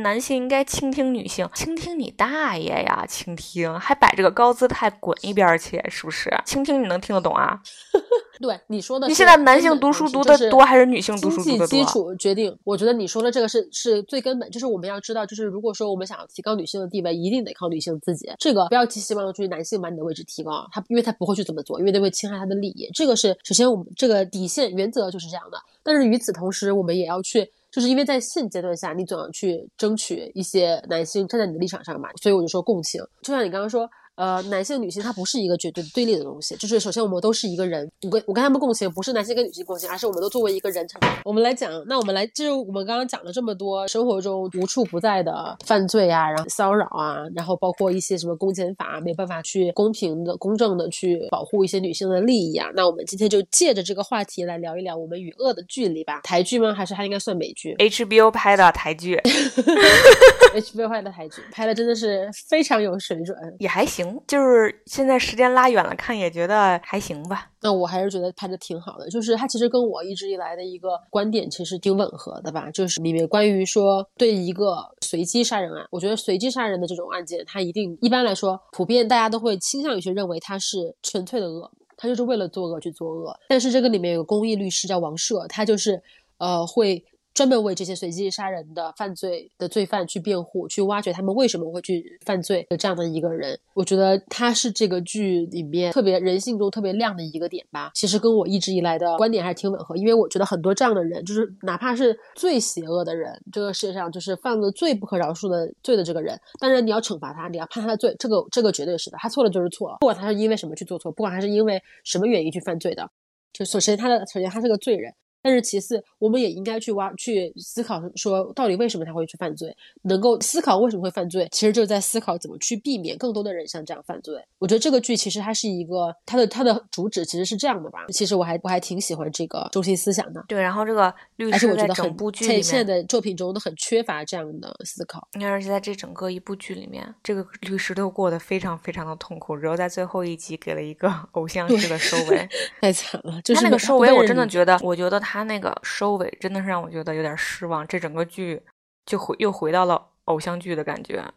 [0.03, 3.03] 男性应该倾听女性，倾听你大爷呀！
[3.07, 6.31] 倾听还摆这个高姿态，滚一边去，是不是？
[6.45, 7.59] 倾听你能听得懂啊？
[8.41, 11.67] 对你说的，你现在男性读书读的多还是女性读书读的多？
[11.67, 12.57] 基础决定。
[12.63, 18.29] 我觉得你说的这个是是最根本，就是我们要知道，就是如果说我们想要提高女性的地位，一定得靠女性自己。
[18.39, 22.89] 这个不要寄希望于男性把你的位置提高，他因为他不会去这么做，因为那会侵害他的利益。
[22.93, 25.57] 这个是首先我们这个底线原则就是这样的。
[25.83, 27.51] 但是与此同时，我们也要去。
[27.71, 33.01] 就是因为在现阶段下，你总要去争取一些男性站在你的立场上嘛，所以我就说共情。
[33.21, 33.89] 就像你刚刚说。
[34.21, 40.87] 呃，男性、女性它不是一个绝对对立的东西，就是首先我们都是一个人，我跟我跟他们共情，不是男性跟女性共情，而是我们都作为一个人。
[41.25, 52.69] 我们来讲，那我们来就是我们刚刚讲了这么多生活中无处不在的犯罪啊，然后骚扰啊，然后包括一些什么公检法没办法去公平的、公正的去保护一些女性的利益啊。
[52.75, 56.21] 那我们今天就借着这个话题来聊一聊我们与恶的距离吧。
[56.23, 56.71] 台剧吗？
[56.71, 59.15] 还是它应该算美剧？HBO 拍的台剧，
[60.53, 64.10] HBO 拍的台剧，拍的真的是非常有水准，也还行。
[64.27, 67.49] 就是现在时间拉远了看，也觉得还行吧。
[67.61, 69.09] 那我还是觉得拍的挺好的。
[69.09, 72.69] 就是他其实跟我一直以来的一个观点其实挺吻合的吧。
[72.71, 83.37] 就是里面关于说对一个随机杀人案，我觉得随机杀人的这种案件，它一定一般来说普遍大家都会倾向于去认为它是纯粹的恶，他就是为了作恶去作恶。
[83.47, 86.01] 但是这个里面有个公益律师叫王赦，他就是
[86.37, 87.05] 呃会。
[87.33, 97.91] 专门为这些随机杀人的犯罪的罪犯去辩护，去挖掘他们为什么会去犯罪的这样的一个人，我觉得他是这个剧里面特别人性中特别亮的一个点吧。
[97.93, 113.09] 其实跟我一直以来的观点还是挺吻合，因为我觉得很多这样的人，就是哪怕是最邪恶的人，这个世界上就是犯了最不可饶恕的罪的这个人，当然你要惩罚他，你要判他的罪，这个这个绝对是的，他错了就是错了，不管他是因为什么去做错，不管他是因为什么原因去犯罪的，
[113.53, 115.13] 就首先他的首先他是个罪人。
[115.41, 119.75] 但是其次，我们也应该去挖、去思考，说到底为什么他会去犯罪？
[120.03, 124.35] 能够思考为什么会犯罪，其实就是在思考怎么去避免更多的人像这样犯罪。
[124.59, 128.05] 我觉得这个剧其实它是一个，它的它的主旨其实是这样的吧。
[128.09, 130.43] 其实我还我还挺喜欢这个中心思想的。
[130.47, 135.27] 对，然后这个律师在整部剧里面，现在的作品中都很缺乏这样的思考。
[135.41, 142.47] 而且在这整个一部剧里面，这个律师都过得非常非常的痛苦，然后在最后一集给了一个 偶像式的收尾，
[142.81, 143.41] 太惨了。
[143.41, 146.17] 就是那个收尾，我真的觉得，我觉得他他那个收。
[146.17, 148.61] 尾真的是让我觉得有点失望，这整个剧
[149.05, 151.33] 就回又回到了偶像剧的感觉。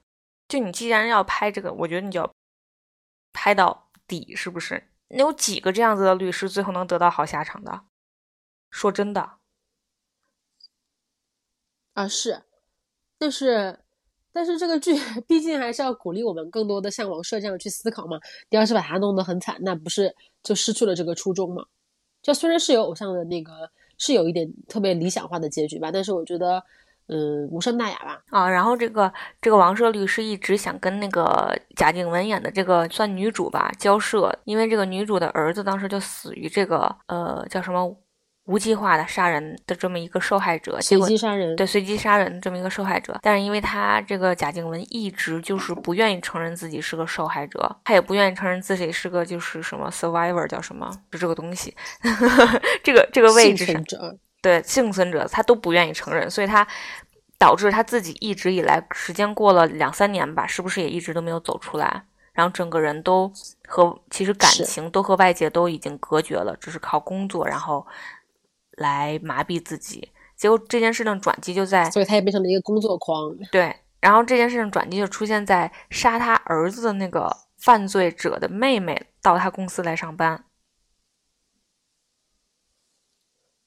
[0.49, 2.35] 就你既然要拍这个，我觉得你就要
[3.33, 4.89] 拍到底，是不是？
[5.11, 7.83] 你有几个这样子的律师最后能得到好下场的？
[8.69, 9.39] 说真的，
[11.93, 12.43] 啊是，
[13.17, 13.79] 但是
[14.33, 14.93] 但是这个剧
[15.29, 18.19] 毕竟还是要鼓励我们更多的像王社这样去思考嘛。
[18.51, 21.65] 你要是把它弄得很惨，那不是就失去了这个初衷嘛？
[22.21, 23.71] 就虽然是有偶像的那个。
[23.99, 26.63] 是有一点特别理想化的结局吧，但是我觉得，
[27.07, 28.23] 嗯，无伤大雅吧。
[28.31, 37.97] 啊，然后这个这个王赦律师一直想跟那个贾静雯演的这个算女主吧交涉，因为这个女主的儿子当时就死于这个呃叫什么
[38.47, 43.19] 无计划的杀人的这么一个受害者，随机杀人，对随机杀人这么一个受害者。
[43.23, 51.75] 但是因为他这个贾静雯一直就是不愿意承认自己是个受害者，他也不愿意承认自己是个就是什么 survivor 叫什么，就这个东西，
[52.85, 53.83] 这个这个位置上，
[54.43, 56.67] 对幸存者他都不愿意承认，所以他
[57.39, 62.05] 导致他自己一直以来时间过了两三年吧，是不是也一直都没有走出来？
[62.35, 63.33] 然后整个人都
[63.67, 67.87] 和其实感情都和外界都已经隔绝了，只是靠工作，然后。
[68.77, 73.37] 来麻痹自己，结果这件事情转机就在，所以他也变成了一个工作狂。
[73.51, 80.45] 对，然后这件事情转机就出现在杀他儿子的那个犯罪者的妹妹到他公司来上班。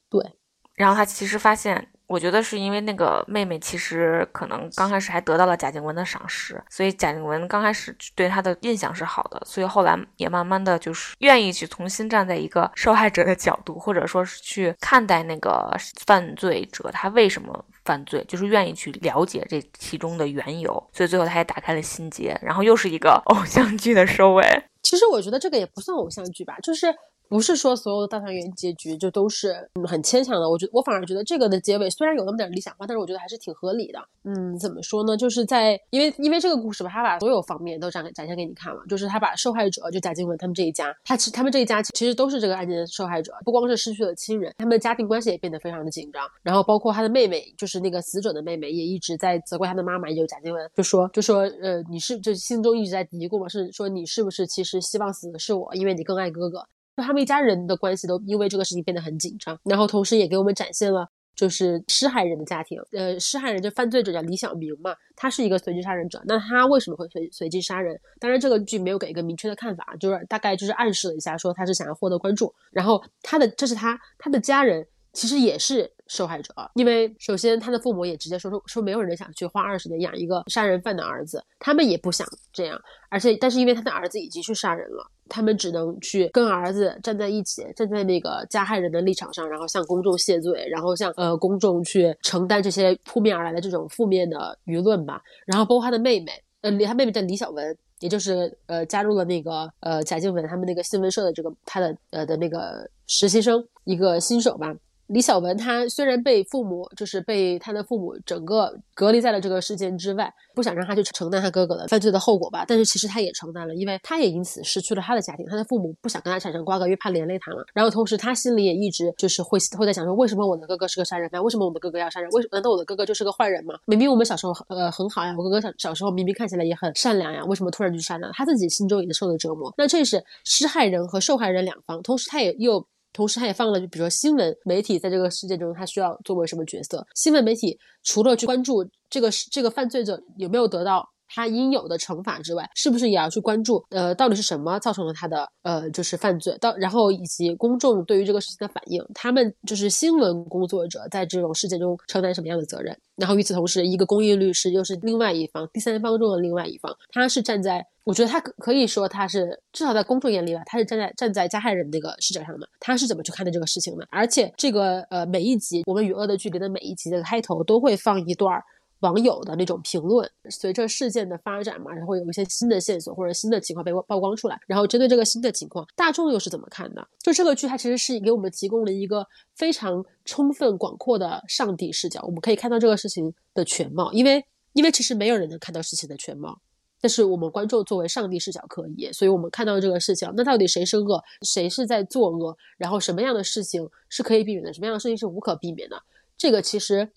[0.09, 0.33] 对，
[0.73, 1.91] 然后他其实发现。
[2.07, 15.69] 我觉得是因为那个妹妹其实可能刚开始还得到了贾静雯的赏识，所以贾静雯刚开始对她的印象是好的，所以后来也慢慢的就是愿意去重新站在一个受害者的角度，或者说是去看待那个
[16.05, 24.43] 犯罪者他为什么犯罪，就是愿意去了解这其中的缘由，所以最后他也打开了心结，然后又是一个 偶像剧的收尾。
[24.81, 26.87] 其实我觉得这个也不算偶像剧吧，就是。
[27.29, 33.99] 不是说所有的大团圆结局就都是很牵强的，我觉得我反而觉得这个的结尾虽然有那么点理想化，但是我觉得还是挺合理的。
[34.23, 35.15] 嗯，怎么说呢？
[35.15, 46.27] 就是在因为因为这个故事吧，他把所有方面都展展现给你看了，就是他把受害者就贾静雯他们这一家，他其他们这一家其实都是这个案件的受害者，不光是失去了亲人，他们的家庭关系也变得非常的紧张。
[46.43, 56.65] 然后包括他的妹妹，就是那个死者的妹妹，也一直在责怪他的妈妈，也就贾静雯，就说就说呃，你是就心中一直在嘀咕嘛，是说你是不是其实希望死的是我，因为你更爱哥哥。
[56.97, 62.81] 就他们一家人的关系都因为这个事情变得很紧张，然后同时也给我们展现了就是施害人的家庭。
[62.91, 66.19] 呃，施害人就犯罪者叫李小明嘛，他是一个随机杀人者。
[66.25, 67.95] 那他为什么会随随机杀人？
[68.19, 72.51] 当然这个剧没有给一个明确的看法，就是大概就是暗示了一下，说他是想要获得关注。
[72.71, 82.79] 然后他的这是他他的家人其实也是受害者，因为首先他的父母也直接说说说没有人想去花二十年养一个杀人犯的儿子，他们也不想这样。
[83.09, 85.05] 而且但是因为他的儿子已经去杀人了。
[85.29, 95.21] 他们只能去跟儿子站在一起，站在那个加害人的立场上，然后向公众谢罪，然后向呃公众去承担这些扑面而来的这种负面的舆论吧。
[95.45, 96.31] 然后包括他的妹妹，
[96.61, 104.73] 呃，他妹妹叫李小文，也就是呃加入了那个呃贾静雯他们那个新闻社的这个他的呃的那个实习生，一个新手吧。
[105.07, 117.63] 李小文，他虽然被父母，就是被他的父母整个隔离在了这个事件之外，不想让他去承担他哥哥的犯罪的后果吧，但是其实他也承担了，因为他也因此失去了他的家庭，他的父母不想跟他产生瓜葛，因为怕连累他嘛。
[117.73, 121.41] 然后同时他心里也一直就是会会在想说，为什么我的哥哥是个杀人犯？
[121.41, 122.29] 为什么我的哥哥要杀人？
[122.31, 122.57] 为什么？
[122.57, 123.75] 难道我的哥哥就是个坏人吗？
[123.85, 128.29] 明明我们小时候呃很好呀，我哥哥小小时候明明看起来也很善良呀，为什么突然就杀人？
[128.33, 129.73] 他自己心中也受了折磨。
[129.77, 132.85] 那这是施害人和受害人两方，同时他也又。
[133.13, 137.05] 同时，他也放了，就比如说新闻媒体在这个事件中，他需要作为什么角色？
[137.15, 141.09] 新闻媒体除了去关注这个这个犯罪者有没有得到。
[141.27, 143.83] 他应有的惩罚之外，是不是也要去关注？
[143.89, 146.57] 呃，到底是什么造成了他的呃，就是犯罪？
[146.59, 152.97] 到然后以及公众对于这个事情的反应，他们就是新闻工作者在这种事件中承担什么样的责任？
[153.15, 164.05] 然后与此同时，一个公益律师又是另外一方，第三方中的另外一方，他是站在，我觉得他可可以说他是至少在公众眼里吧，他是站在站在加害人那个视角上的，他是怎么去看待这个事情的？
[164.11, 168.63] 而且这个呃，每一集我们与恶的距离的每一集的开头都会放一段儿。
[169.01, 177.07] 网友的那种评论，随着事件的发展嘛，然后有一些新的线索或者新的情况被曝光出来，然后针对这个新的情况，大众又是怎么看的？
[177.19, 184.11] 就这个剧，它其实是给我们提供了一个非常充分广阔的上帝视角，我们可以看到这个事情的全貌。
[184.13, 184.43] 因为，
[184.73, 186.59] 因为其实没有人能看到事情的全貌，
[186.99, 192.57] 但是我们观众作为上帝视角可以，所以我们看到这个事情，那到底谁是恶，谁是在作恶？
[192.77, 196.01] 然后什么样的事情是可以避免的，什么样的事情是无可避免的？
[196.35, 197.11] 这个其实。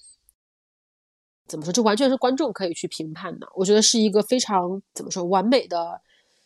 [1.51, 1.72] 怎么说？
[1.72, 3.48] 这完全是观众可以去评判的。
[3.57, 6.01] 我觉得是一个非常怎么说完美的，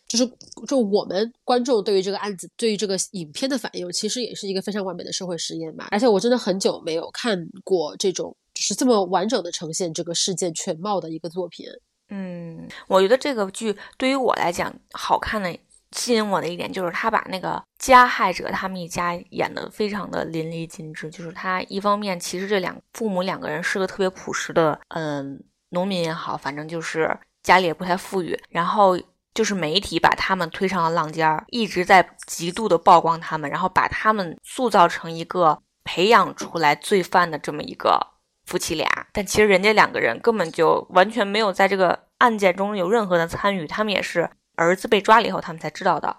[0.09, 0.27] 就是
[0.67, 5.89] 就我们观众对于这个案子、对于这个影片的反应，其实也是一个非常完美的社会实验吧。
[5.91, 11.67] 而且我真的很久没有看过这种就是这么完整的呈现这个事件全貌的一个作品。
[12.09, 15.55] 嗯，我觉得这个剧对于我来讲好看的。
[15.95, 21.09] 吸引我的一点就是他把那个加害者他们一家演得非常的淋漓尽致。
[21.09, 25.41] 就是他一方面，其实这两父母两个人是个特别朴实的，嗯，
[25.71, 28.37] 农民也好，反正就是家里也不太富裕。
[28.49, 28.99] 然后
[29.33, 38.01] 就是媒体把他们推上了浪尖儿，一直在极度的曝光他们，然后把他们塑造成一个培养出来罪犯的这么一个
[38.47, 38.89] 夫妻俩。
[39.13, 44.29] 但其实人家两个人根本就完全没有在这个案件中有任何的参与，他们也是。
[44.57, 46.17] 儿子被抓了以后，他们才知道的。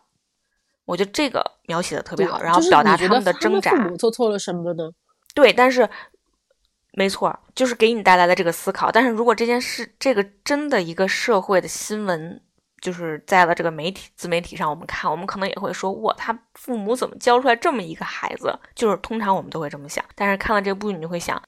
[0.85, 3.71] 我觉得这个描写的特别好，然后表达就是你觉们的挣扎。
[3.71, 4.91] 父母做错了什么呢？
[5.33, 5.89] 对，但是
[6.93, 8.91] 没错，就是给你带来的这个思考。
[8.91, 12.39] 但是如果这件事，这个真的一个社会的新闻，
[12.81, 18.57] 就是在了这个媒体自媒体上，我们看，我们可能也会说，哇，他父母怎么教出来这么一个孩子？
[18.75, 20.05] 就是通常我们都会这么想。
[20.13, 21.41] 但是看了这部剧，你就会想。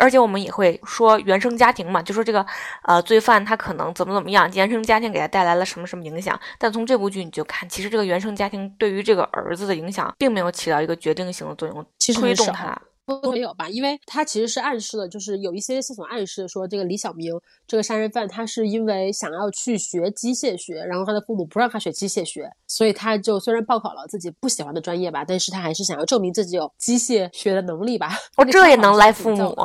[0.00, 2.44] 而且我们也会说原生家庭嘛，就说这个
[2.82, 6.38] 呃罪犯他可能怎么怎么样，原生家庭给他带来了什么什么影响。
[6.58, 12.76] 但从这部剧你就看，其实这个原生家庭对于这个儿子的影响，并没有起到一个决定性的作用，其实推动他。
[13.18, 17.32] 不没有吧，因为他其实是暗示了，就是有一些线索暗示说，这个李小明
[17.66, 28.10] 这个杀人犯，他是因为想要去学机械学，然后他的父母不让他学机械学，所以他就虽然报考了自己不喜欢的专业吧，但是他还是想要证明自己有机械学的能力吧。
[28.36, 29.56] 我这也能赖赖父母？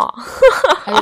[0.84, 0.98] 还有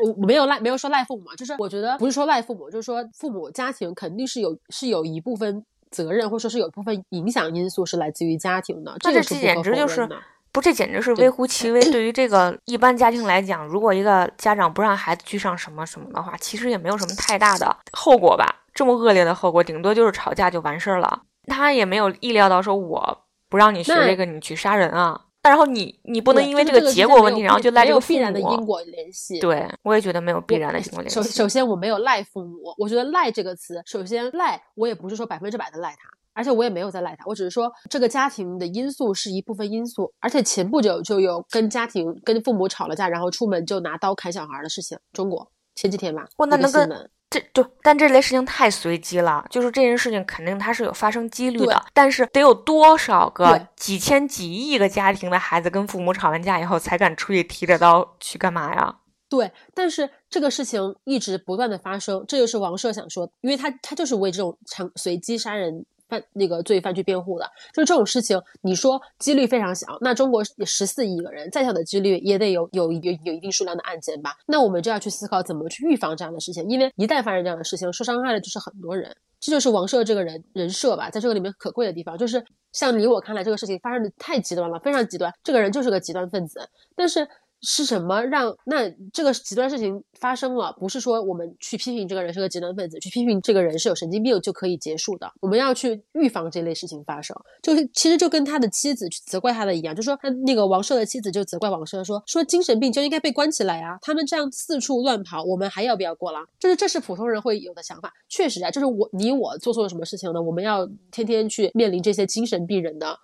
[0.00, 10.08] 我我没有赖，没有说赖父母嘛，就是我觉得不是说赖父母，就是说父母家庭肯定是有是有一部分责任，或者说是有一部分影响因素是来自于家庭的，这个是简直就是。
[10.52, 11.80] 不，这简直是微乎其微。
[11.90, 18.62] 对于这个一般家庭来讲，如果一个家长不让孩子去上什么什么的话，其实也没有什么太大的后果吧。
[18.74, 21.22] 这么恶劣的后果，顶多就是吵架就完事儿了。
[21.46, 25.20] 他也没有意料到说我不让你学这个，你去杀人啊。
[25.42, 28.64] 然后你你不能因为这个结果问题，然后就赖这个父必然的因。
[28.64, 29.40] 果联系。
[29.40, 31.30] 对，我也觉得没有必然的因果联系首系。
[31.30, 46.88] 首先，我没有赖父母，我觉得“赖”这个词，首先赖，我也不是说百分之百的赖他，而且我也没有在赖他，我只是说这个家庭的因素是一部分因素，而且前不久就有跟家庭跟父母吵了架，然后出门就拿刀砍小孩的事情，中国前几天吧，那能跟
[47.30, 58.96] 这就，但这类事情太随机了，就是这件事情肯定它是有发生几率的，但是得有多少个几千几亿个家庭的孩子跟父母吵完架以后才敢出去提着刀去干嘛呀？
[59.30, 79.16] 对，但是这个事情一直不断的发生，这就是王赦想说，因为他他就是为这种常随机杀人犯那个罪犯去辩护的，就是这种事情，你说几率非常小，那中国十四亿个人，再小的几率也得有有有有一定数量的案件吧，那我们就要去思考怎么去预防这样的事情，因为一旦发生这样的事情，受伤害的就是很多人。
[79.40, 86.60] 这就是王赦这个人人设吧，在这个里面可贵的地方，就是像你我看来，这个事情发生的太极端了，非常极端，这个人就是个极端分子，
[86.94, 87.28] 但是
[87.62, 90.72] 是什么让那这个极端事情发生了？
[90.78, 95.32] 不是说我们去批评这个人是个极端分子，去批评这个人是有神经病就可以结束的。
[95.40, 106.40] 我们要去预防这类事情发生，就是其实就跟他的妻子去责怪他的一样，就说他那个王赦的妻子就责怪王赦说说精神病就应该被关起来啊，他们这样四处乱跑，我们还要不要过了？
[106.58, 108.12] 就是这是普通人会有的想法。
[108.28, 110.42] 确实啊，就是我你我做错了什么事情呢？
[110.42, 113.18] 我们要天天去面临这些精神病人的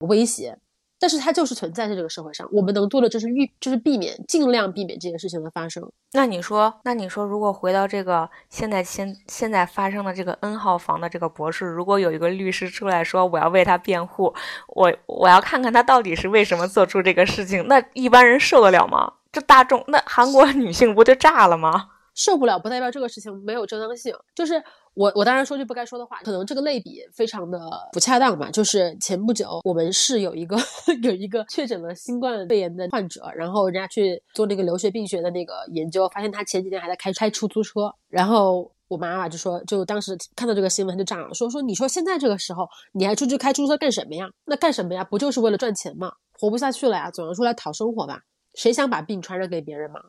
[0.00, 0.58] 威胁。
[1.02, 5.82] 但是它就是存在在这个社会上，我们能做的就是预，就是避免，尽量避免这件事情的发生。
[6.12, 14.32] 那你说，那你说，如果回到这个现在现现在发生的这个 N 号房的这个博士，如果有一个律师出来说我要为他辩护，
[14.68, 19.14] 我我要看看他到底是为什么做出这个事情，那一般人受得了吗？
[19.32, 21.88] 这大众，那韩国女性不就炸了吗？
[22.14, 24.62] 受不了不代表这个事情没有正当性，就是
[24.94, 27.58] 我我当然说句不该说的话，可能这个类比非常的
[27.92, 28.50] 不恰当吧。
[28.50, 30.56] 就是前不久我们市有一个
[31.02, 44.28] 有一个确诊了新冠肺炎的患者，然后人家去做那个流血病学的那个研究，发现他前几天还在开开出租车，然后我妈妈就说，就当时看到这个新闻就炸了，说说你说现在这个时候你还出去开出租车干什么呀？
[44.44, 45.02] 那干什么呀？
[45.02, 46.12] 不就是为了赚钱吗？
[46.38, 48.20] 活不下去了呀，总要出来讨生活吧？
[48.54, 50.00] 谁想把病传染给别人嘛？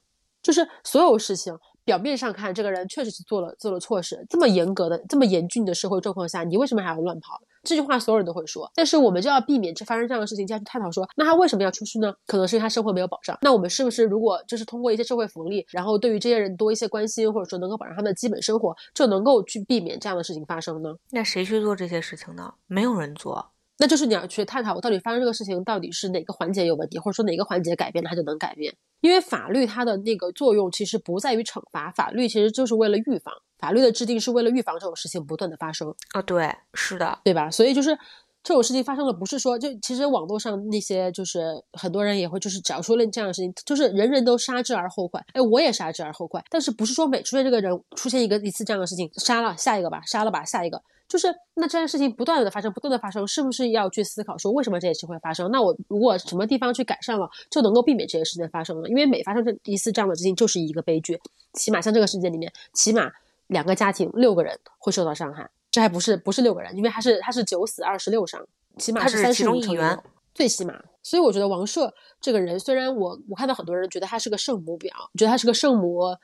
[0.42, 1.58] 就是所有事情。
[1.86, 4.26] 表面上看，这个人确实是做了做了错事。
[4.30, 7.42] 这么严格的、这么严峻的社会状况下，你为什么还要乱跑？
[7.64, 12.14] 这句话所有人都会说，但是我们就要避免这发生这样的事情，就要去探讨说，那他为什么要出去呢？
[12.28, 13.38] 可能是因为他生活没有保障。
[13.42, 20.94] 那我们是不是如果就是通过一些社会福利，然后对于这些人多一些关心，或者说能够保障他们的基本生活，就能够去避免这样的事情发生呢？
[21.12, 22.54] 那谁去做这些事情呢？
[22.68, 23.53] 没有人做。
[23.78, 28.74] 那就是你要去探讨，我到底发生这个事情到底是哪个环节有问题，或者说哪个环节改变了它就能改变。
[29.02, 36.22] 因为法律它的那个作用其实不在于惩罚，法律其实就是为了预防，法律的制定是为了预防这种事情不断的发生啊。
[36.22, 37.52] 对，是的，对吧？
[37.52, 37.98] 所以就是
[38.44, 41.42] 这种事情发生了，不是说就其实网络上那些就是
[41.74, 50.82] 很多人也会就是只要说了这样的事情，就是人人都杀之而后快，哎，我也杀之而后快，但是不是说每出现这个人出现一个一次这样的事情，杀了下一个吧，杀了吧下一个。
[51.08, 55.51] 就是那这件事情不断的发生，不断的发生，是不是要去思考说为什么这件事会发生？
[55.51, 58.89] 那我如果什么地方去改善了，就能够避免这些事情发生了？
[58.89, 61.20] 因为每发生这一次这样的事情就是一个悲剧，
[61.54, 63.12] 起码像这个事件里面，起码
[63.47, 68.43] 两个家庭六个人会受到伤害，这还不是不是六个人，因为他是他是九死二十六伤，
[68.78, 69.99] 起码是三十五成员，
[70.34, 70.82] 最起码。
[71.04, 76.18] 所以我觉得王朔这个人，虽然我我看到很多人觉得他是个圣母婊，觉得他是个圣母，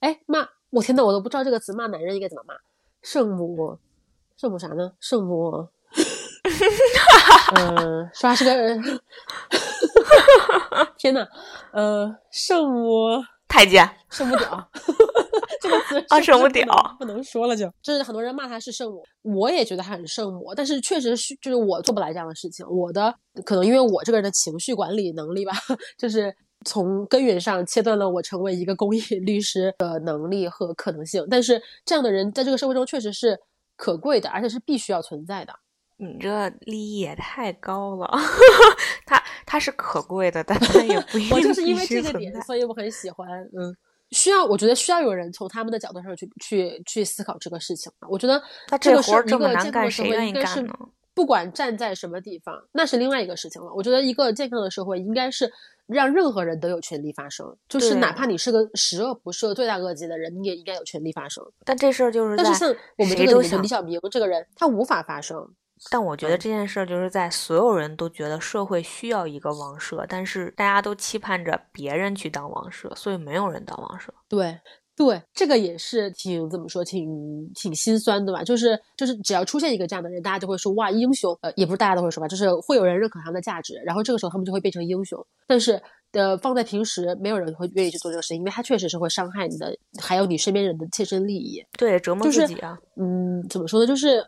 [0.00, 2.54] 哎骂我天呐，我都不知道这个词骂男人应该怎么骂，
[3.02, 3.78] 圣母。
[4.42, 4.90] 圣母啥呢？
[4.98, 5.52] 圣母，
[7.54, 8.52] 嗯，说他是个，
[10.98, 11.24] 天呐，
[11.72, 14.68] 呃，圣母太监，圣母屌，
[15.62, 16.66] 这个词啊圣母屌
[16.98, 23.14] 不能说了就，就是很多人骂他是圣母，我也觉得他很圣母，但是确实是就是我做不来这样的事情，我的
[23.46, 25.52] 可能因为我这个人的情绪管理能力吧，
[25.96, 26.34] 就是。
[26.64, 33.36] 从根源上切断了我成为一个公益律师的能力和可能性，但是这样的人在这个社会中确实是
[33.82, 35.52] 可贵的，而且是必须要存在的。
[35.96, 38.08] 你这利益也太高了，
[39.04, 43.28] 它它是可贵的，但它也不一定我就是因为这个点，所以我很喜欢。
[43.58, 43.76] 嗯，
[44.12, 47.90] 需要，我觉得需要有人从他们的角度上去去去思考这个事情。
[48.08, 50.88] 我觉得那这个是一这活这么个健康难干，谁的社会应该是愿意干呢？
[51.14, 53.72] 不管站在什么地方，那是另外一个事情了。
[53.74, 55.52] 我觉得一个健康的社会应该是
[55.86, 61.44] 让任何人都有权利发声，就是哪怕你是个十恶不赦、罪大恶极的人，你也应该有权利发声。
[61.64, 65.46] 但这事儿就是在，但是像我们这个李小明这个人，他无法发声。
[65.90, 74.14] 但我觉得嗯这件事儿就是在所有人都觉得社会需要一个王社，但是大家都期盼着别人去当王社，所以没有人当王社。
[74.28, 74.60] 对
[74.94, 78.44] 对，这个也是挺怎么说，挺挺心酸的吧？
[78.44, 81.36] 就是就是，只要出现一个这样的人，大家就会说哇，英雄。
[81.40, 85.24] 呃，也不是大家都会说吧，就是会有人认可他们的价值，然后这个时候他们就会变成英雄。
[85.46, 85.80] 但是
[86.12, 91.64] 呃，放在平时，没有人会愿意去做这个事情，因为他确实是会伤害你的，还有你身边人的切身利益。
[91.78, 92.78] 对，折磨自己啊。
[92.96, 93.86] 嗯，怎么说呢？
[93.86, 94.22] 就是，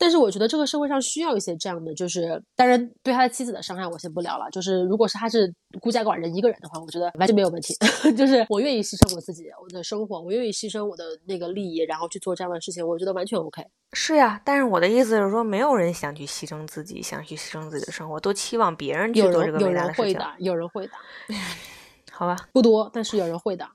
[0.00, 4.48] 但是我觉得这个社会上需要一些这样的，就是当然对他的妻子的伤害我先不聊了。
[4.50, 7.74] 就是如果是他是孤家寡人一个人的话，我觉得完全没有问题。
[8.16, 13.62] 就是我愿意牺牲我自己我的生活，我愿意牺牲我的那个利益，然后去做这样的事情，我觉得完全 OK。
[13.92, 20.04] 是呀，但是我的意思是说，没有人想去牺牲自己，想去牺牲自己的生活，都期望别人去有做这个人有伟大的事情。
[20.06, 20.92] 人会的，有人会的，
[22.10, 23.68] 好吧，不多，但是有人会的。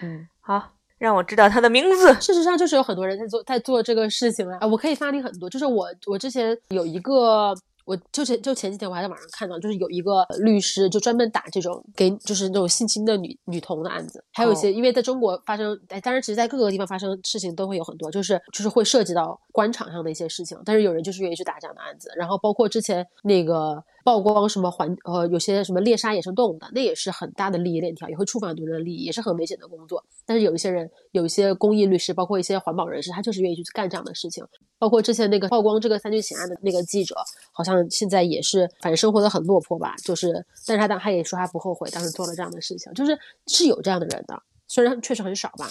[0.00, 2.14] 嗯，好，让我知道他的名字。
[2.14, 4.58] 事实上就是有很多人在做在做这个事情啊。
[4.60, 7.54] 啊我可以发你很多，就是我我之前有一个。
[7.86, 30.04] 我就前就前几天我还在网上看到，就是有一个律师就专门打这种给就是那种性侵的女女童的案子，还有一些、哦因为在中国发生，哎，当然其实在各个地方发生事情都会有很多，就是就是会涉及到官场上的一些事情，但是有人就是愿意去打这样的案子，然后包括之前那个曝光什么环呃有些什么猎杀野生动物的，那也是很大的利益链条，也会触犯很多人的利益，也是很危险的工作。
[30.24, 34.44] 但是有一些人，有一些公益律师，包括一些环保人士，他就是愿意去干这样的事情。
[34.78, 37.16] 包括之前那个曝光这个三聚氰胺的那个记者，
[37.50, 39.96] 好像现在也是，反正生活的很落魄吧。
[40.04, 45.68] 就是，但是他当他也说他不后悔当时做了这样的事情，就是是有这样的人的，虽然确实很少吧。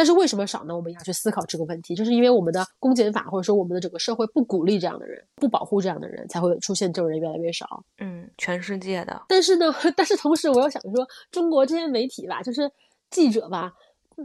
[0.00, 0.74] 但是为什么少呢？
[0.74, 7.66] 我们也要去思考这个问题，就是因为我们的公检法或者说我们的整个社会不鼓励这样的人，不保护这样的人，才会出现这种人越来越少。
[7.98, 9.20] 嗯，全世界的。
[9.28, 12.62] 但是呢，但是同时我又想说，中国这些媒体吧，就是
[13.10, 13.74] 记者吧，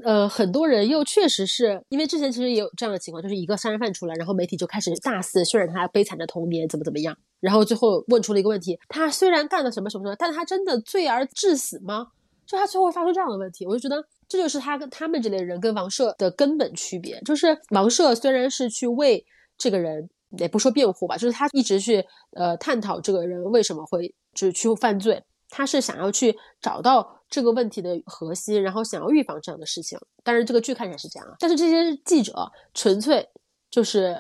[0.06, 12.08] 呃，很多人又确实是因为之前其实也有这样的情况，就是一个杀人犯出来，然后媒体就开始大肆渲染他悲惨的童年怎么怎么样，然后最后问出了一个问题：他虽然干了什么什么什么，但他真的罪而致死吗？
[12.46, 19.26] 就他最后会发出这样的问题，我就觉得这就是他跟他们这类人跟王赦的根本区别，就是王赦虽然是去为
[19.58, 20.10] 这个人。
[20.40, 22.04] 也不说辩护吧，就是他一直去
[22.36, 29.98] 呃探讨这个人为什么会就是去犯罪，他是想要去找到这个问题的核心，然后想要预防这样的事情。
[30.26, 32.34] 当然，这个剧看起来是这样啊，但是这些记者
[32.74, 33.26] 纯粹
[33.72, 34.18] 就是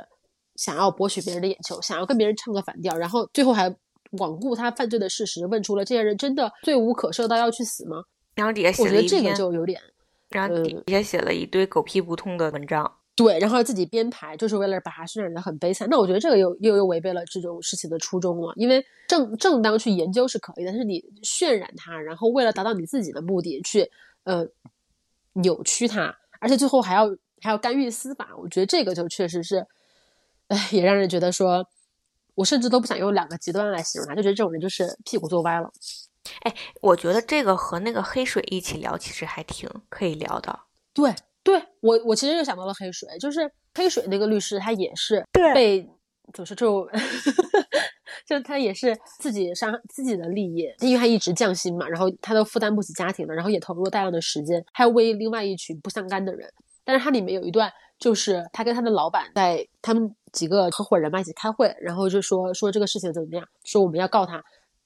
[0.55, 3.69] 想要博取别人的眼球，想要跟别人唱个反调，然后最后还
[4.11, 7.97] 罔顾他犯罪的事实，问出了这些人真的罪无可赦到要去死吗？
[8.36, 9.81] 然后底下写我觉得这个了一篇，就有点
[10.29, 12.99] 然后底呃下写了一堆狗屁不通的文章。
[13.15, 15.88] 对，然后自己编排，就是为了把它渲染的很悲惨。
[15.89, 23.89] 那我觉得这个又又又违背了这种事情的初衷了，因为正正当去研究是可以的，但是你渲染它，然后为了达到你自己的目的去
[24.25, 24.45] 呃
[25.36, 27.07] 扭曲它，而且最后还要
[27.41, 29.65] 还要干预司法，我觉得这个就确实是，
[30.49, 31.65] 哎，也让人觉得说，
[32.33, 35.71] 我甚至都不想用两个极端来形容他，就觉得这种人就是屁股坐歪了。
[36.82, 40.59] 我觉得这个和那个黑水一起聊，其实还挺可以聊的。
[40.93, 41.13] 对，
[41.43, 45.89] 对我我其实又想到了黑水，就是黑水那个律师，他也是对被
[46.34, 46.89] 怎么说就
[48.26, 56.51] 就他也是自己伤自己的利益，因为他一直降薪嘛，然后他都负担不起家庭了，然后也投入了大量的时间，还要为另外一群不相干的人。
[56.84, 64.43] 但是它里面有一段，就是他跟他的老板在他们几个合伙人嘛一起开会，然后就说说这个事情怎么样，说我们要告他，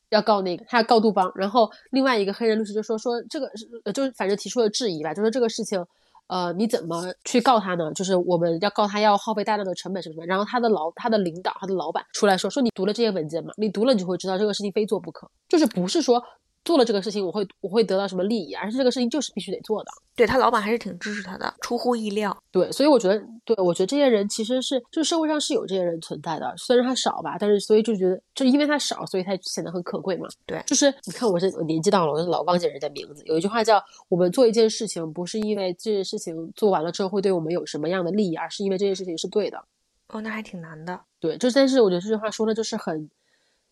[0.09, 5.83] 要告那个他要告杜邦，然后另外一个黑人律师就说说这个是就是反正提出了质疑吧，就说这个事情。
[6.31, 7.91] 呃，你怎么去告他呢？
[7.95, 10.25] 就是我们要告他，要耗费大量的成本什么什么。
[10.27, 13.51] 然后他的老他的领导，他的老板出来说说你读了这些文件吗？
[13.57, 15.27] 你读了，你就会知道这个事情非做不可。
[15.47, 16.23] 就是不是说
[16.65, 19.91] 做了这个事情，我会我会得到什么利益，而是这个事情就是必须得做的。
[20.15, 22.35] 对他老板还是挺支持他的，出乎意料。
[22.51, 30.27] 对，所以我觉得，对我觉得这些人其实是，就社会上是有这些人存在的，虽然他少吧，但是所以就觉得，就因为他少，所以他显得很可贵嘛。
[30.45, 33.23] 对，就是你看我这我年纪到了，我就老忘记人家名字。
[33.25, 39.63] 有一句话叫“我们做一件事情，不是因为这件事情做完了之后会对我们有什么样的利益，而是因为这件事情是对的。”
[40.09, 40.99] 哦，那还挺难的。
[41.19, 43.09] 对，就但是我觉得这句话说的就是很，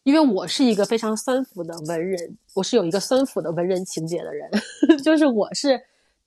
[0.07, 4.49] 因为我是一个非常酸腐的文人，我是有一个酸腐的文人情节的人，
[5.03, 5.77] 就是我是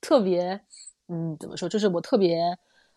[0.03, 0.61] 特别。
[1.09, 1.67] 嗯，怎么说？
[1.67, 2.39] 就是我特别，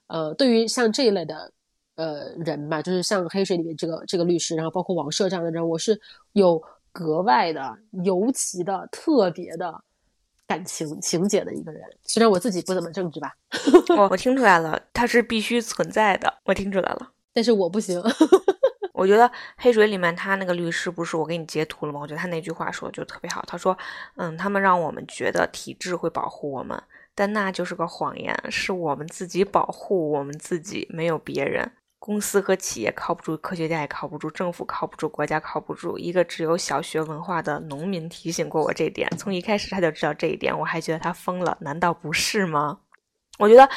[0.07, 1.53] 呃，对于像这一类的，
[1.95, 5.97] 呃，人吧，就是像黑水里面这个这个律师，然后包括王赦这样的人，我是
[6.33, 6.61] 有
[6.91, 9.81] 格外的、尤其的、特别的
[10.45, 11.81] 感情情节的一个人。
[12.03, 13.31] 虽然我自己不怎么正直吧，
[13.95, 17.13] 我我听出来了，他是必须存在的，我听出来了。
[17.31, 18.03] 但是我不行。
[19.03, 21.99] 我觉得黑水里面他那个律师不是我给你截图了吗？
[21.99, 23.43] 我觉得他那句话说的就特别好。
[23.45, 23.77] 他说
[24.15, 26.81] ：“嗯，他们让我们觉得体制会保护我们。”
[27.13, 31.69] 但那就是个谎言，是我们自己保护我们自己，没有别人。
[31.99, 35.97] 公司和企业靠不住，科学家也靠不住，政府靠不住，国家靠不住。
[35.97, 42.79] 一个只有小学文化的农民提醒过我这点，从一开始他就知道这一点，我还觉得他疯了，难道不是吗？
[43.37, 43.69] 我觉得，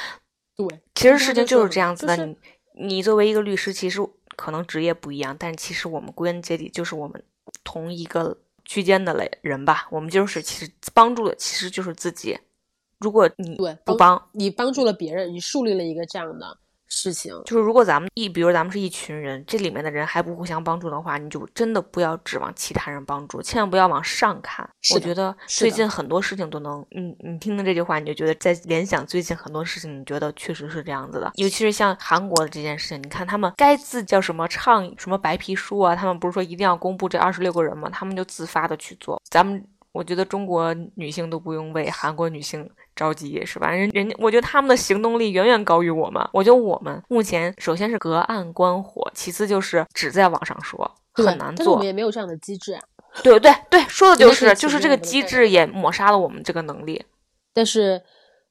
[0.57, 2.17] 对，其实事情就是这样子的。
[2.17, 2.37] 你
[2.79, 4.01] 你作为一个律师，其实
[4.37, 7.23] 可能职业不一样，但其实我们归根结底就是我们
[7.65, 9.89] 同一个区间的类人吧。
[9.91, 12.39] 我们就是其实帮助的其实就是自己。
[12.99, 16.59] 如果你对不帮，你帮助了别人，你树立了一个这样的。
[16.89, 24.69] 事情就是，如果咱们一，比如咱们是一群人，这里面的人还不互相帮助的话，你就真的不要指望其他人帮助，千万不要往上看。
[24.95, 31.33] 我觉得最近很多事情都能，嗯，你听听这句话，你就觉得在联想最近很多事情，你觉得确实是这样子的。
[31.35, 37.91] 尤其是像韩国的这件事情，你看他们该自叫什么倡什么白皮书啊，他们不是说一定要公布这二十六个人吗？
[37.93, 39.21] 他们就自发的去做。
[39.29, 39.63] 咱们
[39.93, 42.69] 我觉得中国女性都不用为韩国女性。
[42.97, 43.71] 着急是吧？
[43.71, 46.27] 人人家，我觉得他们的行动力远远高于我们。
[46.33, 51.57] 我觉得我们目前首先是隔岸观火，其次就是只在网上说，很难做。
[51.57, 52.81] 但是我们也没有这样的机制啊。
[53.23, 57.05] 对对对，说的就是，就是这个机制也抹杀了我们这个能力。
[57.55, 58.03] 但是。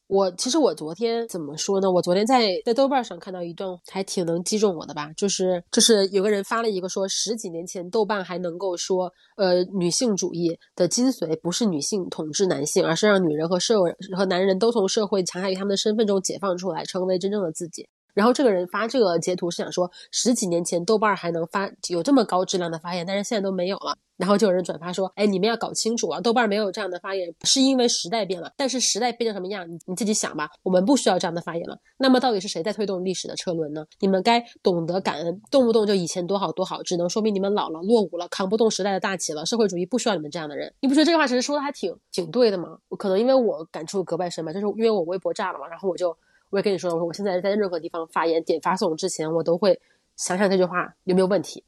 [0.08, 1.92] 我其实我昨天怎么说呢？
[1.92, 17.88] 我昨天在在豆瓣上看到一段还挺能击中我的吧，就是就是有个人发了一个说十几年前豆瓣还能够说，呃，女性主义的精髓不是女性统治男性，而是让女人和社会和男人都从社会强加于他们的身份中解放出来，成为真正的自己。
[18.16, 23.96] 然后这个人发这个截图是想说，十几年前豆瓣还能发有这么高质量的发言，但是现在都没有了。
[24.18, 28.50] 然后就有人转发说，哎，你们要搞清楚啊，豆瓣没有这样的发言，是因为时代变了。
[28.56, 30.50] 但是时代变成什么样，你你自己想吧。
[30.64, 31.78] 我们不需要这样的发言了。
[31.98, 33.84] 那么到底是谁在推动历史的车轮呢？
[34.00, 39.46] 你们该懂得感恩，动不动就以前多好多好，只能说明你们老了落伍了，扛不动时代的大旗了。
[39.46, 40.74] 社会主义不需要你们这样的人。
[40.80, 42.78] 你不觉得这句话其实说的还挺挺对的吗？
[42.98, 46.18] 可能因为我感触格外深吧，就是因为我微博炸了嘛，然后我就。
[46.56, 49.78] 我也跟你说，我说我现在在任何地方发言点发送之前，我都会
[50.16, 51.62] 想想这句话有没有问题。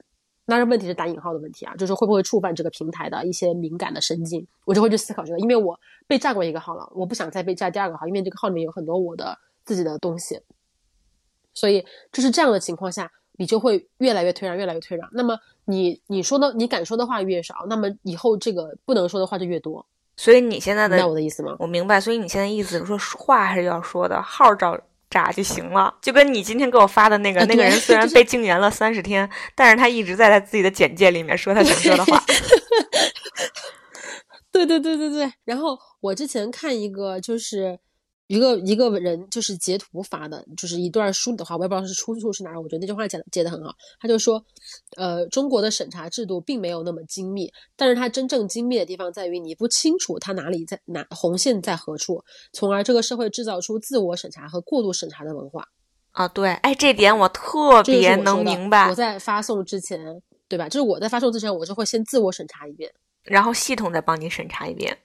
[0.46, 5.40] 那这，问题是打引号的问题啊，就是会不会触犯这个平台的一些敏感的神经，我就会去思考这个。
[5.40, 5.78] 因为我
[6.08, 10.40] 被炸过一个号了，我不想再被炸第二个号，因为这个号里面有很多我的自己的东西。
[11.54, 15.10] 所以就是这样的情况下，你就会越来越退让，越来越退让。
[15.12, 19.86] 那么你你说的你敢说的话越少，那么以后这个不能说的话就越多。
[20.18, 21.56] 所以你现在的，我的意思吗？
[21.60, 22.02] 我明白。
[22.02, 24.78] 所以你现在意思是说话还是要说的，号找
[25.10, 25.96] 炸就行了。
[26.02, 32.22] 就跟你今天给我发的那个那个人，虽然被禁言了三十天，但是他一直在他自己的简介里面说他想说的话。
[34.52, 35.32] 对对对对对。
[35.46, 37.80] 然后我之前看一个就是。
[38.28, 42.62] 一个一个人就是截图发的，就是一段书的话，我也不知道是出处是哪儿。
[42.62, 44.44] 我觉得那句话讲接的很好，他就说，
[44.98, 55.68] 呃，中国的审查制度并没有那么精密，但是它真正精密的地方在于你不清楚它哪里在哪红线在何处，从而这个社会制造出自我审查和过度审查的文化。
[56.12, 58.90] 啊，对，哎，这点我特别能明白。
[58.90, 60.00] 我在发送之前，
[60.50, 60.68] 对吧？
[60.68, 62.92] 就是我在发送之前，我就会先自我审查一遍，
[63.24, 64.98] 然后系统再帮你审查一遍。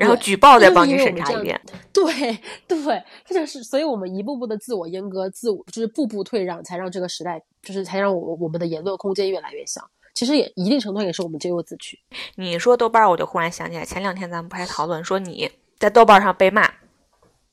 [0.00, 1.60] 然后举报再帮你审查一遍，
[1.92, 2.04] 对
[2.66, 9.82] 对，这就是，所以我们一步步的自我阉割，自我就是步步退让，才让这个时代，就是才让我我们的言论空间越来越小。
[10.14, 11.98] 其实也一定程度也是我们咎由自取。
[12.36, 16.66] 你说豆瓣，我就忽然想起来，前两天咱们不还讨论说你在豆瓣上被骂，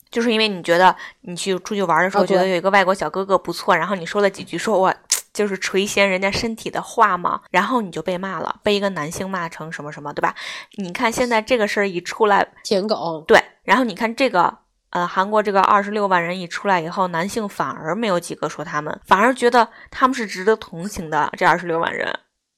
[0.10, 4.93] 就是因为你觉得你去出去玩的时候，觉得有一个外国小哥哥不错，然后你说了几句说我。
[5.38, 10.34] 就是垂涎人家身体的话嘛，然后你就被骂了，被一个男性骂成什么什么，对吧？
[10.78, 13.40] 你看现在这个事儿一出来，舔狗，对。
[13.62, 14.58] 然后你看这个，
[14.90, 21.32] 呃，韩国这个二十六万人一出来以后，男性反而没有几个说他们，反而觉得他们是值得同情的。
[21.38, 22.18] 这二十六万人，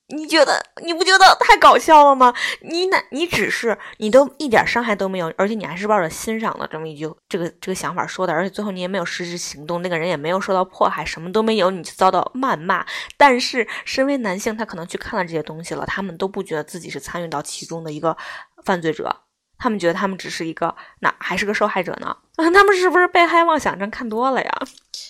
[0.10, 2.34] 你觉得你不觉得太搞笑了吗？
[2.62, 12.86] 你那，你只是你都一点伤害都没有，而且你还是抱着欣赏的这么一句这个这个想法说的，而且最后你也没有实施行动，那个人也没有受到迫害，什么都没有，你就遭到谩骂。
[13.18, 18.18] 但是身为男性，他可能去看了这些东西了，他们都不觉得自己是参与到其中的一个
[18.64, 19.16] 犯罪者，
[19.60, 22.18] 他们觉得他们只是一个那还是个受害者呢？
[22.36, 24.52] 他们是不是被害妄想症看多了呀？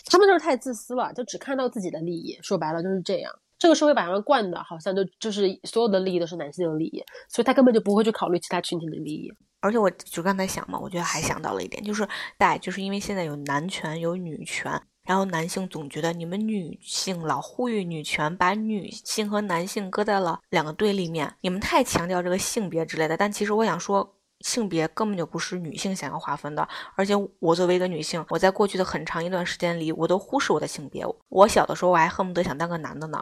[0.07, 2.37] 他们就是太自私了，就只看到自己的利益。
[2.41, 3.31] 说白了就是这样。
[3.59, 9.31] 这个社会把他们惯的，好像就就是所有的利益都是男性的利益，所以他根本就不会去考虑其他群体的利益。
[9.59, 12.07] 而且我就刚才想嘛，我觉得还想到了一点，就是
[12.37, 23.17] 大就是因为现在有男权有女权，然后男性总觉得你们女性老呼吁女权，把女性和男性搁在了两个对立面，你们太强调这个性别之类的。
[23.17, 24.15] 但其实我想说。
[24.41, 31.05] 性别根本就不是女性想要划分的，而且我作为一个女性，我在过去的很长一段时间里，我都忽视我的性别。
[31.27, 33.21] 我小的时候我还恨不得想当个男的呢，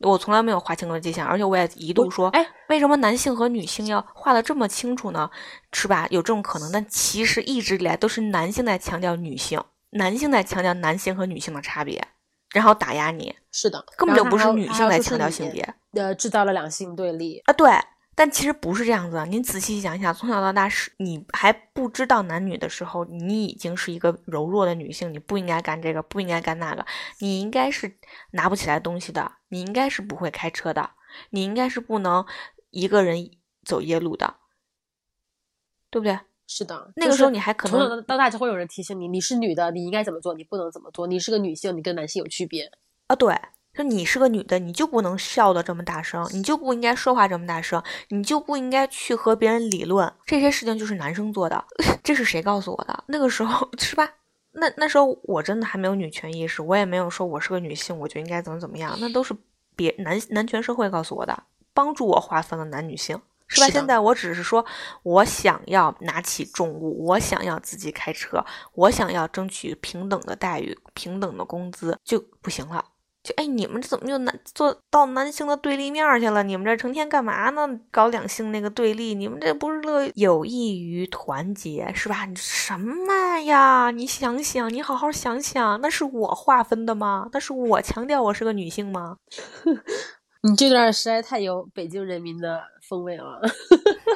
[0.00, 5.30] 我从来没有划清过界限，而且我也一度说，哎，为什么男性和女性要画的这么清楚呢？
[5.72, 6.06] 是吧？
[6.10, 12.06] 有这种可能，但其实一直以来都是男性在强调女性，男性在强调男性和女性的差别，
[12.52, 13.34] 然后打压你。
[13.50, 17.70] 是的，根本就不是女性在强调性别，呃，制造了两性对立啊，对。
[18.18, 26.84] 但其实不是这样子，您仔细想一想，从小到大是你还不知道男女的时候，你已经是一个柔弱的女性，你不应该干这个，不应该干那个，
[27.20, 27.98] 你应该是
[28.30, 30.92] 拿不起来东西的，你应该是不会开车的，
[31.28, 32.24] 你应该是不能
[32.70, 33.30] 一个人
[33.64, 34.36] 走夜路的，
[35.90, 36.18] 对不对？
[36.46, 42.70] 是的，那个时候你还可能从小到大就会有人提醒你，你是女的，你应该怎么做，你不能怎么做，你是个女性，你跟男性有区别
[43.08, 43.38] 啊，对。
[43.76, 51.62] 说你是个女的，你就不能笑的这么大声，你就不应该说话这么大声，你就不应该去和别人理论，这些事情就是男生做的。
[52.02, 53.04] 这是谁告诉我的？
[53.06, 54.08] 那个时候 是吧？
[54.52, 59.36] 那那时候我真的还没有女权意识，我也没有说我是个女性，我就应该怎么怎么样，那都是
[59.76, 61.42] 别男男权社会告诉我的，
[61.74, 63.68] 帮助我划分了男女性，是吧？
[63.68, 64.64] 现在我只是说
[65.02, 72.82] 我想要拿起重物，我想要自己开车，我想要争取平等的待遇、平等的工资，就不行了。
[73.26, 76.44] 就哎，你们这怎么就男做到男性的对立面去了？
[76.44, 77.68] 你们这成天干嘛呢？
[77.90, 82.24] 搞两性那个对立，你们这不是乐有益于团结是吧？
[82.24, 83.90] 你什么呀？
[83.90, 87.28] 你想想，你好好想想，那是我划分的吗？
[87.32, 89.16] 那是我强调我是个女性吗？
[90.48, 93.40] 你这段实在太有北京人民的风味了。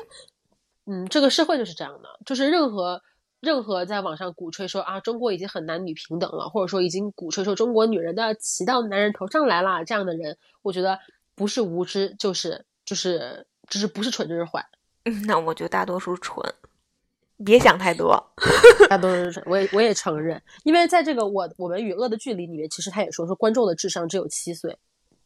[0.87, 3.03] 嗯，这个社会就是这样的，就是任何。
[3.41, 10.99] 任何在网上鼓吹说啊，中国已经很男女平等了，或者说已经鼓吹说中国女人都要骑到男人头上来了，这样的人，我觉得
[11.34, 14.64] 不是无知，就是就是就是不是蠢就是坏。
[15.05, 16.55] 嗯， 那我觉得大多数蠢，
[17.43, 18.22] 别想太多，
[18.91, 24.76] 大多数蠢，我也我也承认，因为在这个我我们与恶的距离里面，其实他也说说观众的智商只有七岁，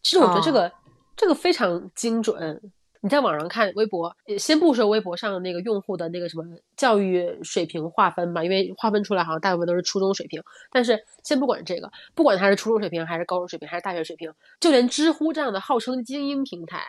[0.02, 0.72] 其实我觉得这个
[1.16, 2.72] 这个非常精准。
[3.04, 6.44] 你在网上看微博，先不说微博上的那个用户的那个什么
[6.74, 10.42] 教育水平划分吧，因为划分出来好像大部分都是初中水平。
[10.72, 16.80] 但是先不管这个，不管他是初中水平还是高中水平还是大学水平，就连知乎这样的号称精英平台，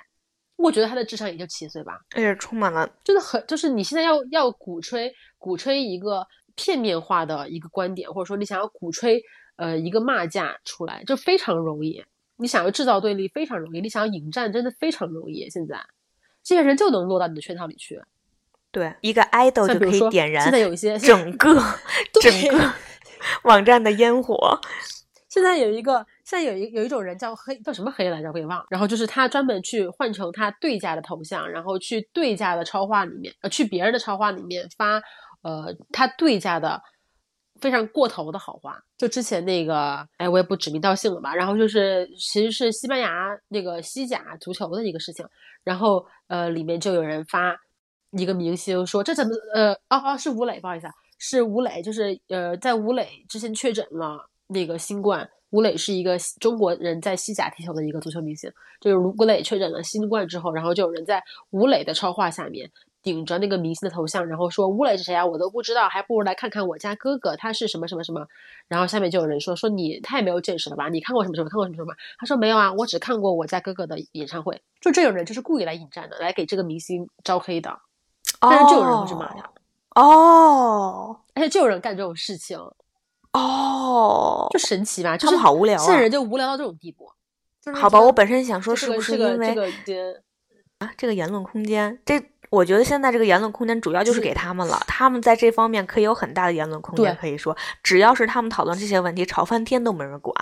[0.55, 1.99] 我觉得他的智商也就七岁吧。
[2.15, 9.21] 而且充满了，真的很，就是你现在要要鼓吹鼓吹一个片面化的一个观点，或者说你想要鼓吹
[9.57, 12.01] 呃一个骂架出来，就非常容易。
[12.37, 15.49] 你想要制造对立非常容易，你想要引战真的非常容易。
[15.49, 15.77] 现在。
[16.45, 17.99] 这些人就能落到你的圈套里去，
[18.71, 21.53] 对，一个爱豆就可以点燃现在有一些整个
[22.21, 22.73] 整个
[23.43, 24.61] 网站的烟火。
[25.27, 28.29] 现在有一个，现在有一有一种人叫黑，叫什么黑来着？
[28.29, 28.65] 我给忘了。
[28.69, 35.01] 然后就是他专门去换成他对家的头像，然后去对家的超话里面，呃，去别人的超话里面发，
[35.41, 36.81] 呃，他对家的
[37.59, 38.81] 非常过头的好话。
[38.97, 41.35] 就之前那个，哎，我也不指名道姓了吧。
[41.35, 45.25] 然后就是其实是西班牙那个西甲足球的一个事情。
[45.63, 47.59] 然后，呃，里面就有人发
[48.11, 49.33] 一个明星说：“这怎么？
[49.53, 55.29] 呃，哦哦，是吴磊，不好意思啊，是吴磊，就是呃，在吴磊之前确诊了那个新冠。
[55.49, 62.69] 吴磊是一个中国人在西甲踢球的一个足球明星，就是吴磊确诊了新冠之后，然后就有人在吴磊的超话下面。”
[63.05, 65.23] 顶着那个明星的头像，然后说乌雷是谁啊？
[65.23, 68.25] 我都不知道，还不如来看看我家哥哥，他是什么什么什么。
[68.67, 70.89] 然后下面就有人说说你太没有见识了吧？
[70.89, 71.49] 你看过什么什么？
[71.49, 71.93] 看过什么什么？
[72.17, 74.59] 他说没有啊，我只看过我家哥哥的演唱会。
[74.81, 77.77] 就这种人就是故意来引战的，来给这个明星招黑的。
[78.39, 79.51] 但是就有人会去骂他。
[80.01, 82.59] 哦，而且就有人干这种事情。
[83.33, 85.15] 哦，就神奇吧？
[85.15, 85.85] 他们好无聊啊！
[85.85, 87.07] 现在人就无聊到这种地步。
[87.75, 89.55] 好吧，我本身想说是不是因为
[90.79, 92.19] 啊，这个言论空间这。
[92.49, 100.33] 我觉得现在这个言论空间主要就是给他们了，他们在这方面可以有很大的言论空间，可以说只要是他们讨论这些问题，吵翻天都没人管。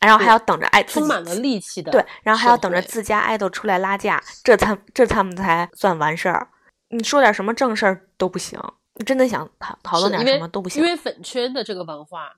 [0.00, 6.48] 然后还要等着爱充满了戾气的对，然后还要等着自家爱豆出来拉架，这才这他们才算完事儿。
[6.88, 8.58] 你说点什么正事儿都不行，
[9.04, 10.82] 真的想讨讨论点什么都不行。
[10.82, 12.34] 因为粉圈的这个文化，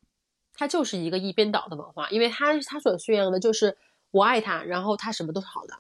[0.57, 3.77] 它就是一个一边倒的文化，因为它它所宣扬的就是
[4.11, 5.75] 我爱他，然后他什么都是好的。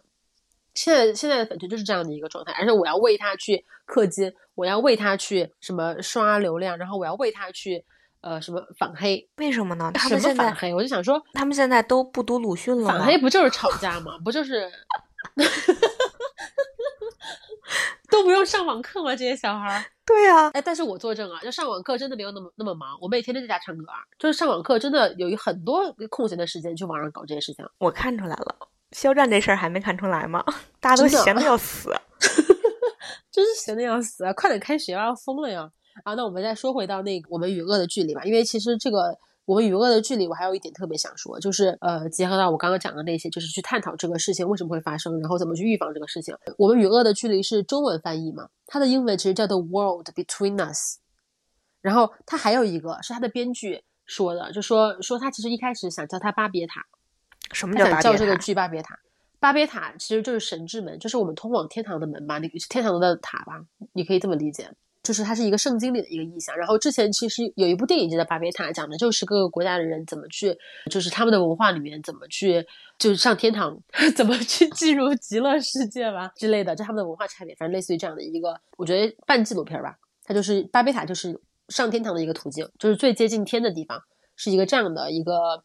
[0.74, 7.84] 现在现在的粉圈就是这样的一个状态，而且我要为他去氪金，我要为他去什么刷流量，然后我要为他去
[8.20, 9.90] 呃什么反黑，为什么呢？
[9.94, 14.18] 他们现在反黑，我就想说，他们现在都不读鲁迅了反黑不就是吵架吗？
[14.24, 14.70] 不就是
[18.10, 19.14] 都不用上网课吗？
[19.16, 19.84] 这些小孩儿？
[20.04, 23.84] 对呀，哎，但是我作证啊，就上网课真的没有那么那么忙，我妹天天在家唱歌，
[24.18, 27.64] 就是上网课真的有很多空闲的时间去网上搞这些事情。
[27.78, 28.56] 我看出来了。
[28.92, 30.44] 肖战这事儿还没看出来吗？
[30.80, 31.90] 大家都闲的要死，
[33.32, 34.32] 真是闲的要死啊！
[34.32, 35.70] 快点开学要疯了呀！
[36.04, 46.34] 啊，那我们再说回到那个我们与恶的距离吧，因为其实这个我们与恶的距离，我还有一点特别想说，就是呃，结合到我刚刚讲的那些，就是去探讨这个事情为什么会发生，然后怎么去预防这个事情。
[46.58, 48.48] 我们与恶的距离是中文翻译嘛？
[48.66, 50.98] 它的英文其实叫做 World Between Us。
[51.80, 56.82] 然后它还有一个是它的编剧说的，就说说他其实一开始想叫它巴别塔。
[57.52, 58.98] 什么叫叫这个巨巴别塔？
[59.40, 62.38] 巴别塔其实就是神之门，就是我们通往天堂的门吧？
[62.38, 63.60] 那个天堂的塔吧？
[63.92, 64.70] 你可以这么理解，
[65.02, 66.56] 就是它是一个圣经里的一个意象。
[66.56, 70.56] 然后之前其实有一部电影就在《巴别塔》，讲的就是各个国家的人怎么去，
[70.88, 72.64] 就是他们的文化里面怎么去，
[73.00, 73.76] 就是上天堂，
[74.14, 79.98] 怎么去进入极乐世界吧之类的，就他们的文化差别，反正类似于这样的一个，我觉得半纪录片吧。
[80.24, 81.36] 它就是巴别塔，就是
[81.68, 84.00] 上天堂的一个途径，就是最接近天的地方，
[84.36, 85.64] 是一个这样的一个。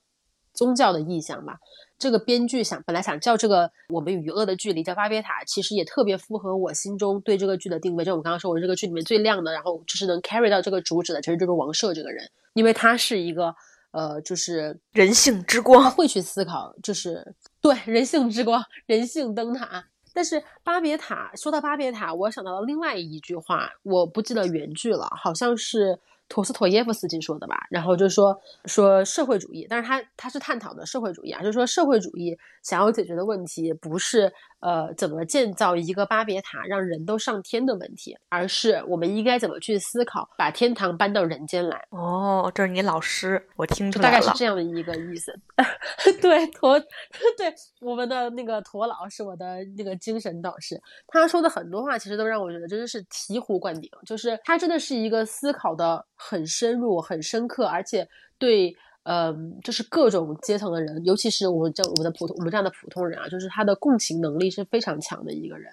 [0.58, 1.60] 宗教的意象吧，
[2.00, 8.04] 这个编剧想本来想叫这个我们与恶的距离叫巴别塔，其实也特别符合我心中对这个剧的定位。
[8.04, 13.54] 就我刚刚说，我这个剧里面最亮的，然后就是能 carry 到这个主旨的，其实就是王赦这个人，因为他是一个
[13.92, 19.86] 呃，就是人性之光，会去思考，就是对人性之光，人性灯塔。
[20.12, 26.00] 但是巴别塔说到巴别塔，我想到了另外一句话，我不记得原句了，好像是。
[26.30, 34.34] 陀思妥耶夫斯基说的吧，然后就说说社会主义，但是他他是探讨的社会主义啊，就是说社会主义想要解决的问题不是。
[34.60, 41.86] 呃，怎么建造一个巴别塔，让人都上天的问题，而是我们应该怎么去思考，把天堂搬到人间来。
[41.92, 45.32] 哦，这是你老师，我听出来了，大概是这样的一个意思。
[46.22, 46.80] 对，驼，
[47.38, 58.76] 对，我们的那个驼老是我的那个精神导师，他说的很多话，其实都让我觉得真的是醍醐灌顶，就是他真的是一个思考的很深入、很深刻，而且对。
[59.10, 65.72] 嗯，就是各种阶层的人，尤其是我们这我们的普通我们这样的普通人啊，就是他的共情能力是非常强的一个人。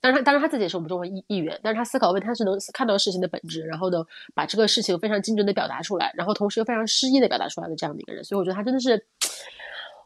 [0.00, 4.04] 但是他当然他自己也是我们中国议议员，但是他思考问，他是能看到事情的本质，然后呢，
[4.34, 8.24] 把这个事情非常精准的表达出来，然后同时又非常诗意的表达出来的这样的一个人。
[8.24, 9.06] 所以我觉得他真的是，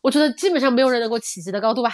[0.02, 1.90] 我觉得基本上没有人能够企及的高度吧。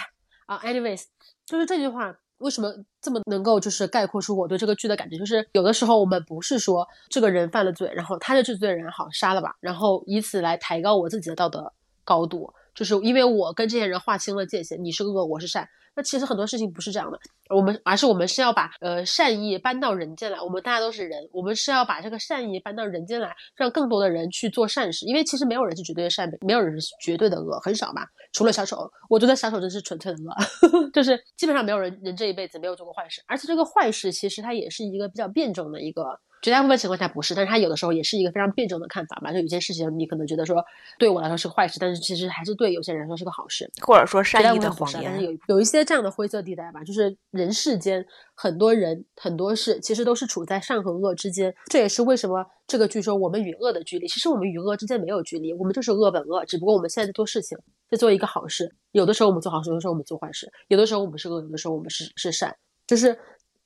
[0.47, 1.05] 啊，anyways，
[1.45, 2.19] 就是这句话。
[2.39, 5.17] 为什么这么能够就是概括出我对这个剧的感觉？
[5.17, 11.71] 就是有的时候我们不是说这个人犯了罪，然后他是这罪人，好杀了吧，然后以此来抬高我自己的道德
[12.03, 15.67] 高度，就是因为我跟这些人划清了界限，你是恶，我是善。
[15.95, 17.17] 那其实很多事情不是这样的，
[17.49, 20.39] 我们而是我们是要把呃善意搬到人间来。
[20.41, 25.05] 我们大家都是人，我们是要把这个善意搬到人间来，让更多的人去做善事。
[25.05, 28.05] 因为其实没有人是绝对的善，没有人是绝对的恶，很少吧。
[28.33, 33.21] 除了小丑，我觉得小丑真是纯粹的恶， 就是基本上没有人人这一辈子没有做过坏事。
[33.27, 36.19] 而且这个坏事其实它也是一个比较辩证的一个。
[36.45, 39.33] 绝大部分情况下不是，但是他有的时候也是一个非常辩证的看法吧。
[39.33, 40.63] 就有些事情你可能觉得说
[40.99, 45.01] 对我来说是个坏事，但是其实还是对有些人来说是个好事，或者说善意的谎言。
[45.05, 51.51] 但是有有一些这样的灰色地带吧，就是人世间很多人很多事其实都是处在善和恶之间。
[51.65, 57.57] 这也是为什么这个剧说我们与恶的距离，其实我们与恶之间没有距离，我们就是恶本恶，只不过我们现在在做事情，
[57.89, 58.71] 在做一个好事。
[58.91, 63.17] 有的时候我们做好事，有的时候我们做坏事，有的时候我们是恶，有的时候我们是是善，就是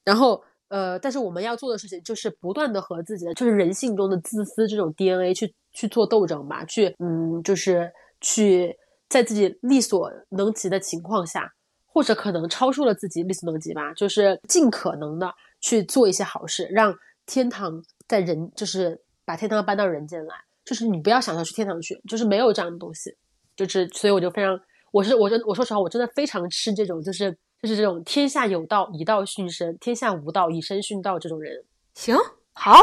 [0.06, 0.42] 然后。
[0.70, 7.92] 呃，但是我们要做的事情就是不断的和自己的，就是人性中的自私这种 DNA 去去做斗争吧，去嗯，就是
[8.22, 8.78] 去
[9.10, 11.52] 在自己力所能及的情况下，
[11.88, 16.94] 或者可能超出了自己力所能及吧，就是尽可能的去做一些好事，让
[17.26, 23.16] 天堂在人，就是把天堂搬到人间来，就是你不要想着去天堂去，就是没有这样的东西，
[23.56, 24.60] 就是所以我就非常，
[24.92, 27.36] 我是我真我说实话，我真的非常吃这种就是。
[27.62, 31.64] 就是这种天下有道以道训身，天下无道以身训道这种人。
[31.94, 32.16] 行，
[32.54, 32.74] 好，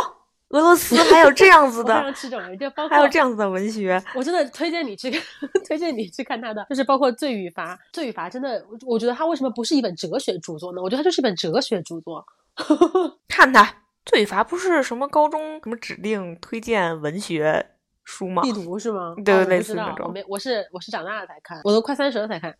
[0.49, 5.20] 俄罗斯 还有这样子的，这种人就包括还有这样子的文学，我真的推荐你去看，
[5.66, 10.83] 推荐你去看他的，就是包括《罪与罚》，《罪与罚》真的，我觉得他为什么不是一本哲学著作呢？
[10.83, 12.24] 我觉得他就是一本哲学著作。
[13.29, 13.64] 看他
[14.05, 17.70] 《罪与罚》不是什么高中什么指定推荐文学
[18.05, 18.43] 书吗？
[18.43, 19.14] 必读是吗？
[19.24, 20.07] 对，类似那种。
[20.07, 22.55] 我没，我是我是长大了才看，我都快三十了才看。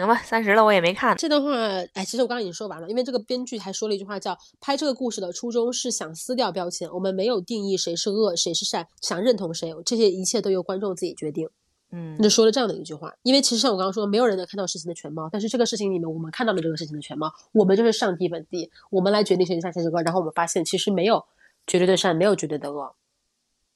[0.00, 1.50] 行吧，三十了我也没看这段话。
[1.94, 11.48] 哎，其实我刚刚已经说完了，因为这个编剧还说了一句话，叫“拍这个故事的初衷是想撕掉标签，我们没有定义谁是恶谁是善，想认同谁，这些一切都由观众自己决定。”
[11.92, 13.12] 嗯，就说了这样的一句话。
[13.22, 21.24] 因为其实像我刚刚说，没有人能看到事情的全貌，但是这个事情里面，我们看到了这个事情的全貌，我们就是上帝本地，我们来决定谁是善谁是恶，然后我们发现其实没有
[21.66, 22.94] 绝对的善，没有绝对的恶。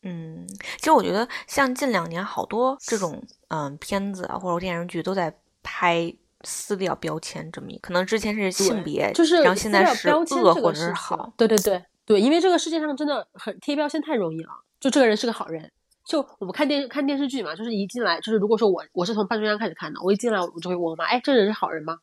[0.05, 0.47] 嗯，
[0.77, 5.35] 其实我觉得像近两年好多这种嗯片子啊或者电视剧都在
[5.65, 11.33] 拍撕掉标签这么一，可能之前是性别，就是然后现在是恶或者是好。
[11.37, 15.73] 对对对对，因为这个世界上真的很贴标签太容易了，就这个人是个好人。
[16.07, 21.97] 就我们看电看电视剧嘛，就是一进来，就是如果说我我是从半中央开始看的，我一进来我就会问我妈，哎，这人是好人吗？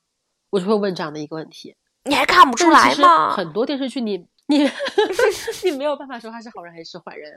[0.50, 1.76] 我就会问这样的一个问题。
[2.06, 3.30] 你还看不出来吗？
[3.30, 4.26] 很多电视剧你。
[4.52, 4.70] 你
[5.64, 7.32] 你没有办法说他是好人还是坏人。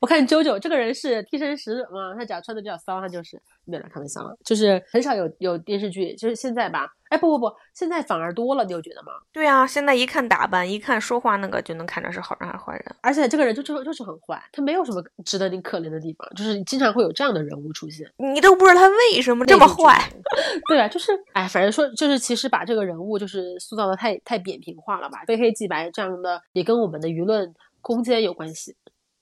[0.00, 6.92] 我看九九这个人是替身使者嘛，他只要穿的比较骚，他就是没有开玩笑了，就是很少有有电视剧，就是现在吧。
[7.08, 9.12] 哎，不不不，现在反而多了，你有觉得吗？
[9.32, 12.96] 对啊，现在一看打扮，一看说话，那个就能看出是好人还是坏人。
[13.00, 20.10] 而且这个人就就就是很坏，他没有什么值得你可怜的地方，就是经常会有这样的人物出现，你都不知道他为什么这么坏。
[20.68, 28.76] 对啊，就是哎，反正说就是其实把这个人物就是塑造的太太扁平化了吧，非黑即白这样的也跟我们的舆论空间有关系，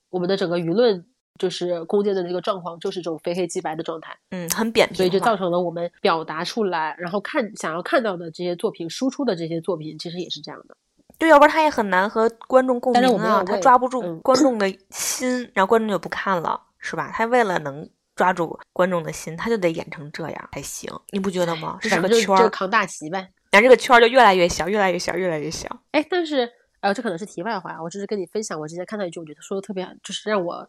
[0.09, 1.05] 我们的整个舆论。
[1.37, 10.75] 就是空间的那个状况，就是这种非黑即白的状态，嗯，很扁平，所以就造成了我们表达出来，然后看想要看到的这些作品，输出的这些作品，其实也是这样的。
[11.17, 17.11] 对，要不然他也很难和观众共鸣啊，他抓不住观众的心，然后观众就不看了，是吧？
[17.11, 21.79] 他为了能抓住观众的心，他就得演成这样才行，你不觉得吗？
[21.81, 23.17] 这是个圈儿，扛大旗呗。
[23.49, 25.67] 然后这个圈儿就越来越小，越来越小，越来越小。
[25.91, 26.47] 哎，但是
[26.81, 30.67] 呃，这可能是题外话，我只是跟你分享，我之前看到一句，我觉得说的特别，就是让我。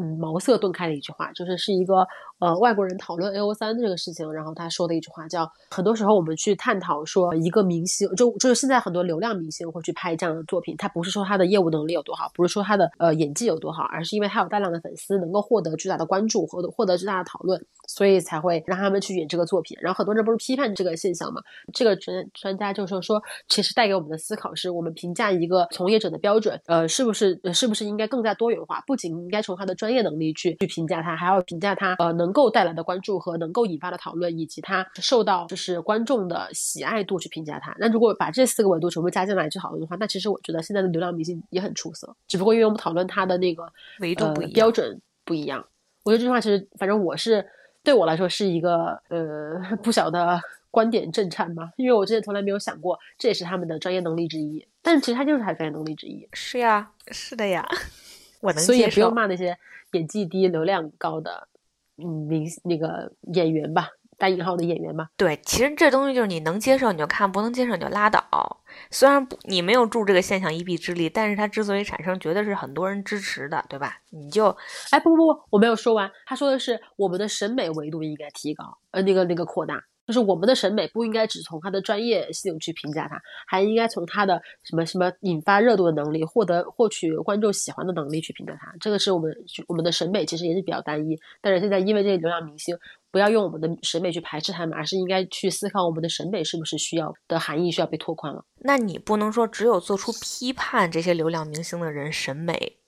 [0.00, 2.06] 嗯，茅塞顿开的一句话，就是是一个
[2.38, 17.60] 呃外国人讨论 A O 三这个事情，然后他说的一句话叫：很多时候我们去探讨说一个明星，就就是现在很多流量明星会去拍这样的作品，他不是说他的业务能力有多好，不是说他的呃演技有多好，而是因为他有大量的粉丝，能够获得巨大的关注，获得获得巨大的讨论，
[17.90, 19.76] 所以才会让他们去演这个作品。
[19.80, 21.42] 然后很多人不是批判这个现象嘛？
[21.72, 28.82] 这个专专家就是说，其实带给我们的思考是我们评价一个从业者的标准，呃，是不是是不是应该更加多元化？
[28.86, 30.56] 不仅应该从他的专业能力去。
[30.60, 37.74] 去评价他，还要评价他呃能够带来的关注和能够引发的讨论，以及他受到就是观众的喜爱度去评价他。
[37.78, 45.64] 那如果把这四个维度全部加进来去讨论的话，那其实我觉得现在的流量明星也很出色，只不过因为我们讨论他的那个维度不一样，标准不一样。
[46.02, 47.44] 我觉得这句话其实反正我是
[47.82, 56.28] 对我来说是一个呃 不小的观点震颤吧，因为我之前从来没有想过这也是他们的专业能力之一，但是其实他就是他专业能力之一。
[56.32, 57.66] 是呀，是的呀，
[58.40, 59.56] 我能所以也不用骂那些。
[59.92, 61.48] 演技低、流量高的，
[61.96, 63.88] 嗯，明那个演员吧，
[64.20, 65.06] 带引号的演员吧。
[65.16, 68.60] 对，其实这东西就是你能接受你就看，不能接受你就拉倒。
[68.90, 73.96] 虽然不你没有助这个现象一臂之力，但是它之所以产生，绝对是很多人支持的，对吧？
[74.10, 74.54] 你就，
[74.90, 76.10] 哎，不不不，我没有说完。
[76.26, 79.82] 他说的是我们的审美维度应该提高，呃，那个那个扩大。
[80.06, 88.74] 就是我们的审美不应该只从他的专业性去评价他，还应该从他的什么什么引发热度的能力、获得获取观众喜欢的能力去评价他。
[88.80, 89.32] 这个是我们
[89.68, 91.16] 我们的审美其实也是比较单一。
[91.40, 92.76] 但是现在因为这些流量明星，
[93.12, 98.44] 不要用我们的审美去排斥他们，而是应该去思考我们的审美是不是需要的含义需要被拓宽了。
[98.58, 102.78] 那你不能说只有做出批判这些流量明星的人审美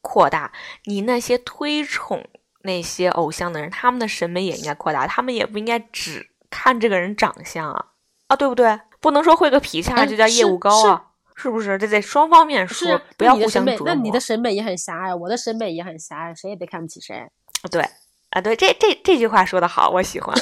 [0.00, 0.52] 扩大，
[0.86, 2.24] 你那些推崇
[2.62, 6.31] 那些偶像的人，他们的审美也应该扩大，他们也不应该只。
[6.52, 7.86] 看这个人长相啊
[8.28, 8.78] 啊，对不对？
[9.00, 11.76] 不能说会个劈叉就叫业务高啊，是不是？
[11.78, 13.86] 这得双方面说，不要互相折磨。
[13.86, 17.26] 那你的审美也很狭隘，我的审美也很狭隘，谁也别看不起谁。
[17.70, 17.82] 对
[18.30, 20.36] 啊，对，这这这句话说的好，我喜欢，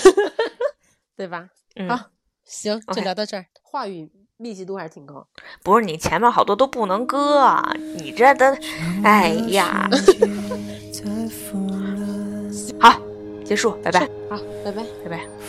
[1.16, 1.46] 对吧？
[1.76, 1.98] 嗯好，
[2.44, 3.46] 行，就聊到这儿。
[3.62, 5.26] 话语密集度还是挺高。
[5.62, 8.58] 不是你前面好多都不能割啊，你这的，
[9.04, 9.88] 哎呀。
[12.80, 13.00] 好。
[13.44, 14.00] 结束，拜拜。
[14.30, 15.18] 好，拜拜，拜拜。
[15.18, 15.39] 这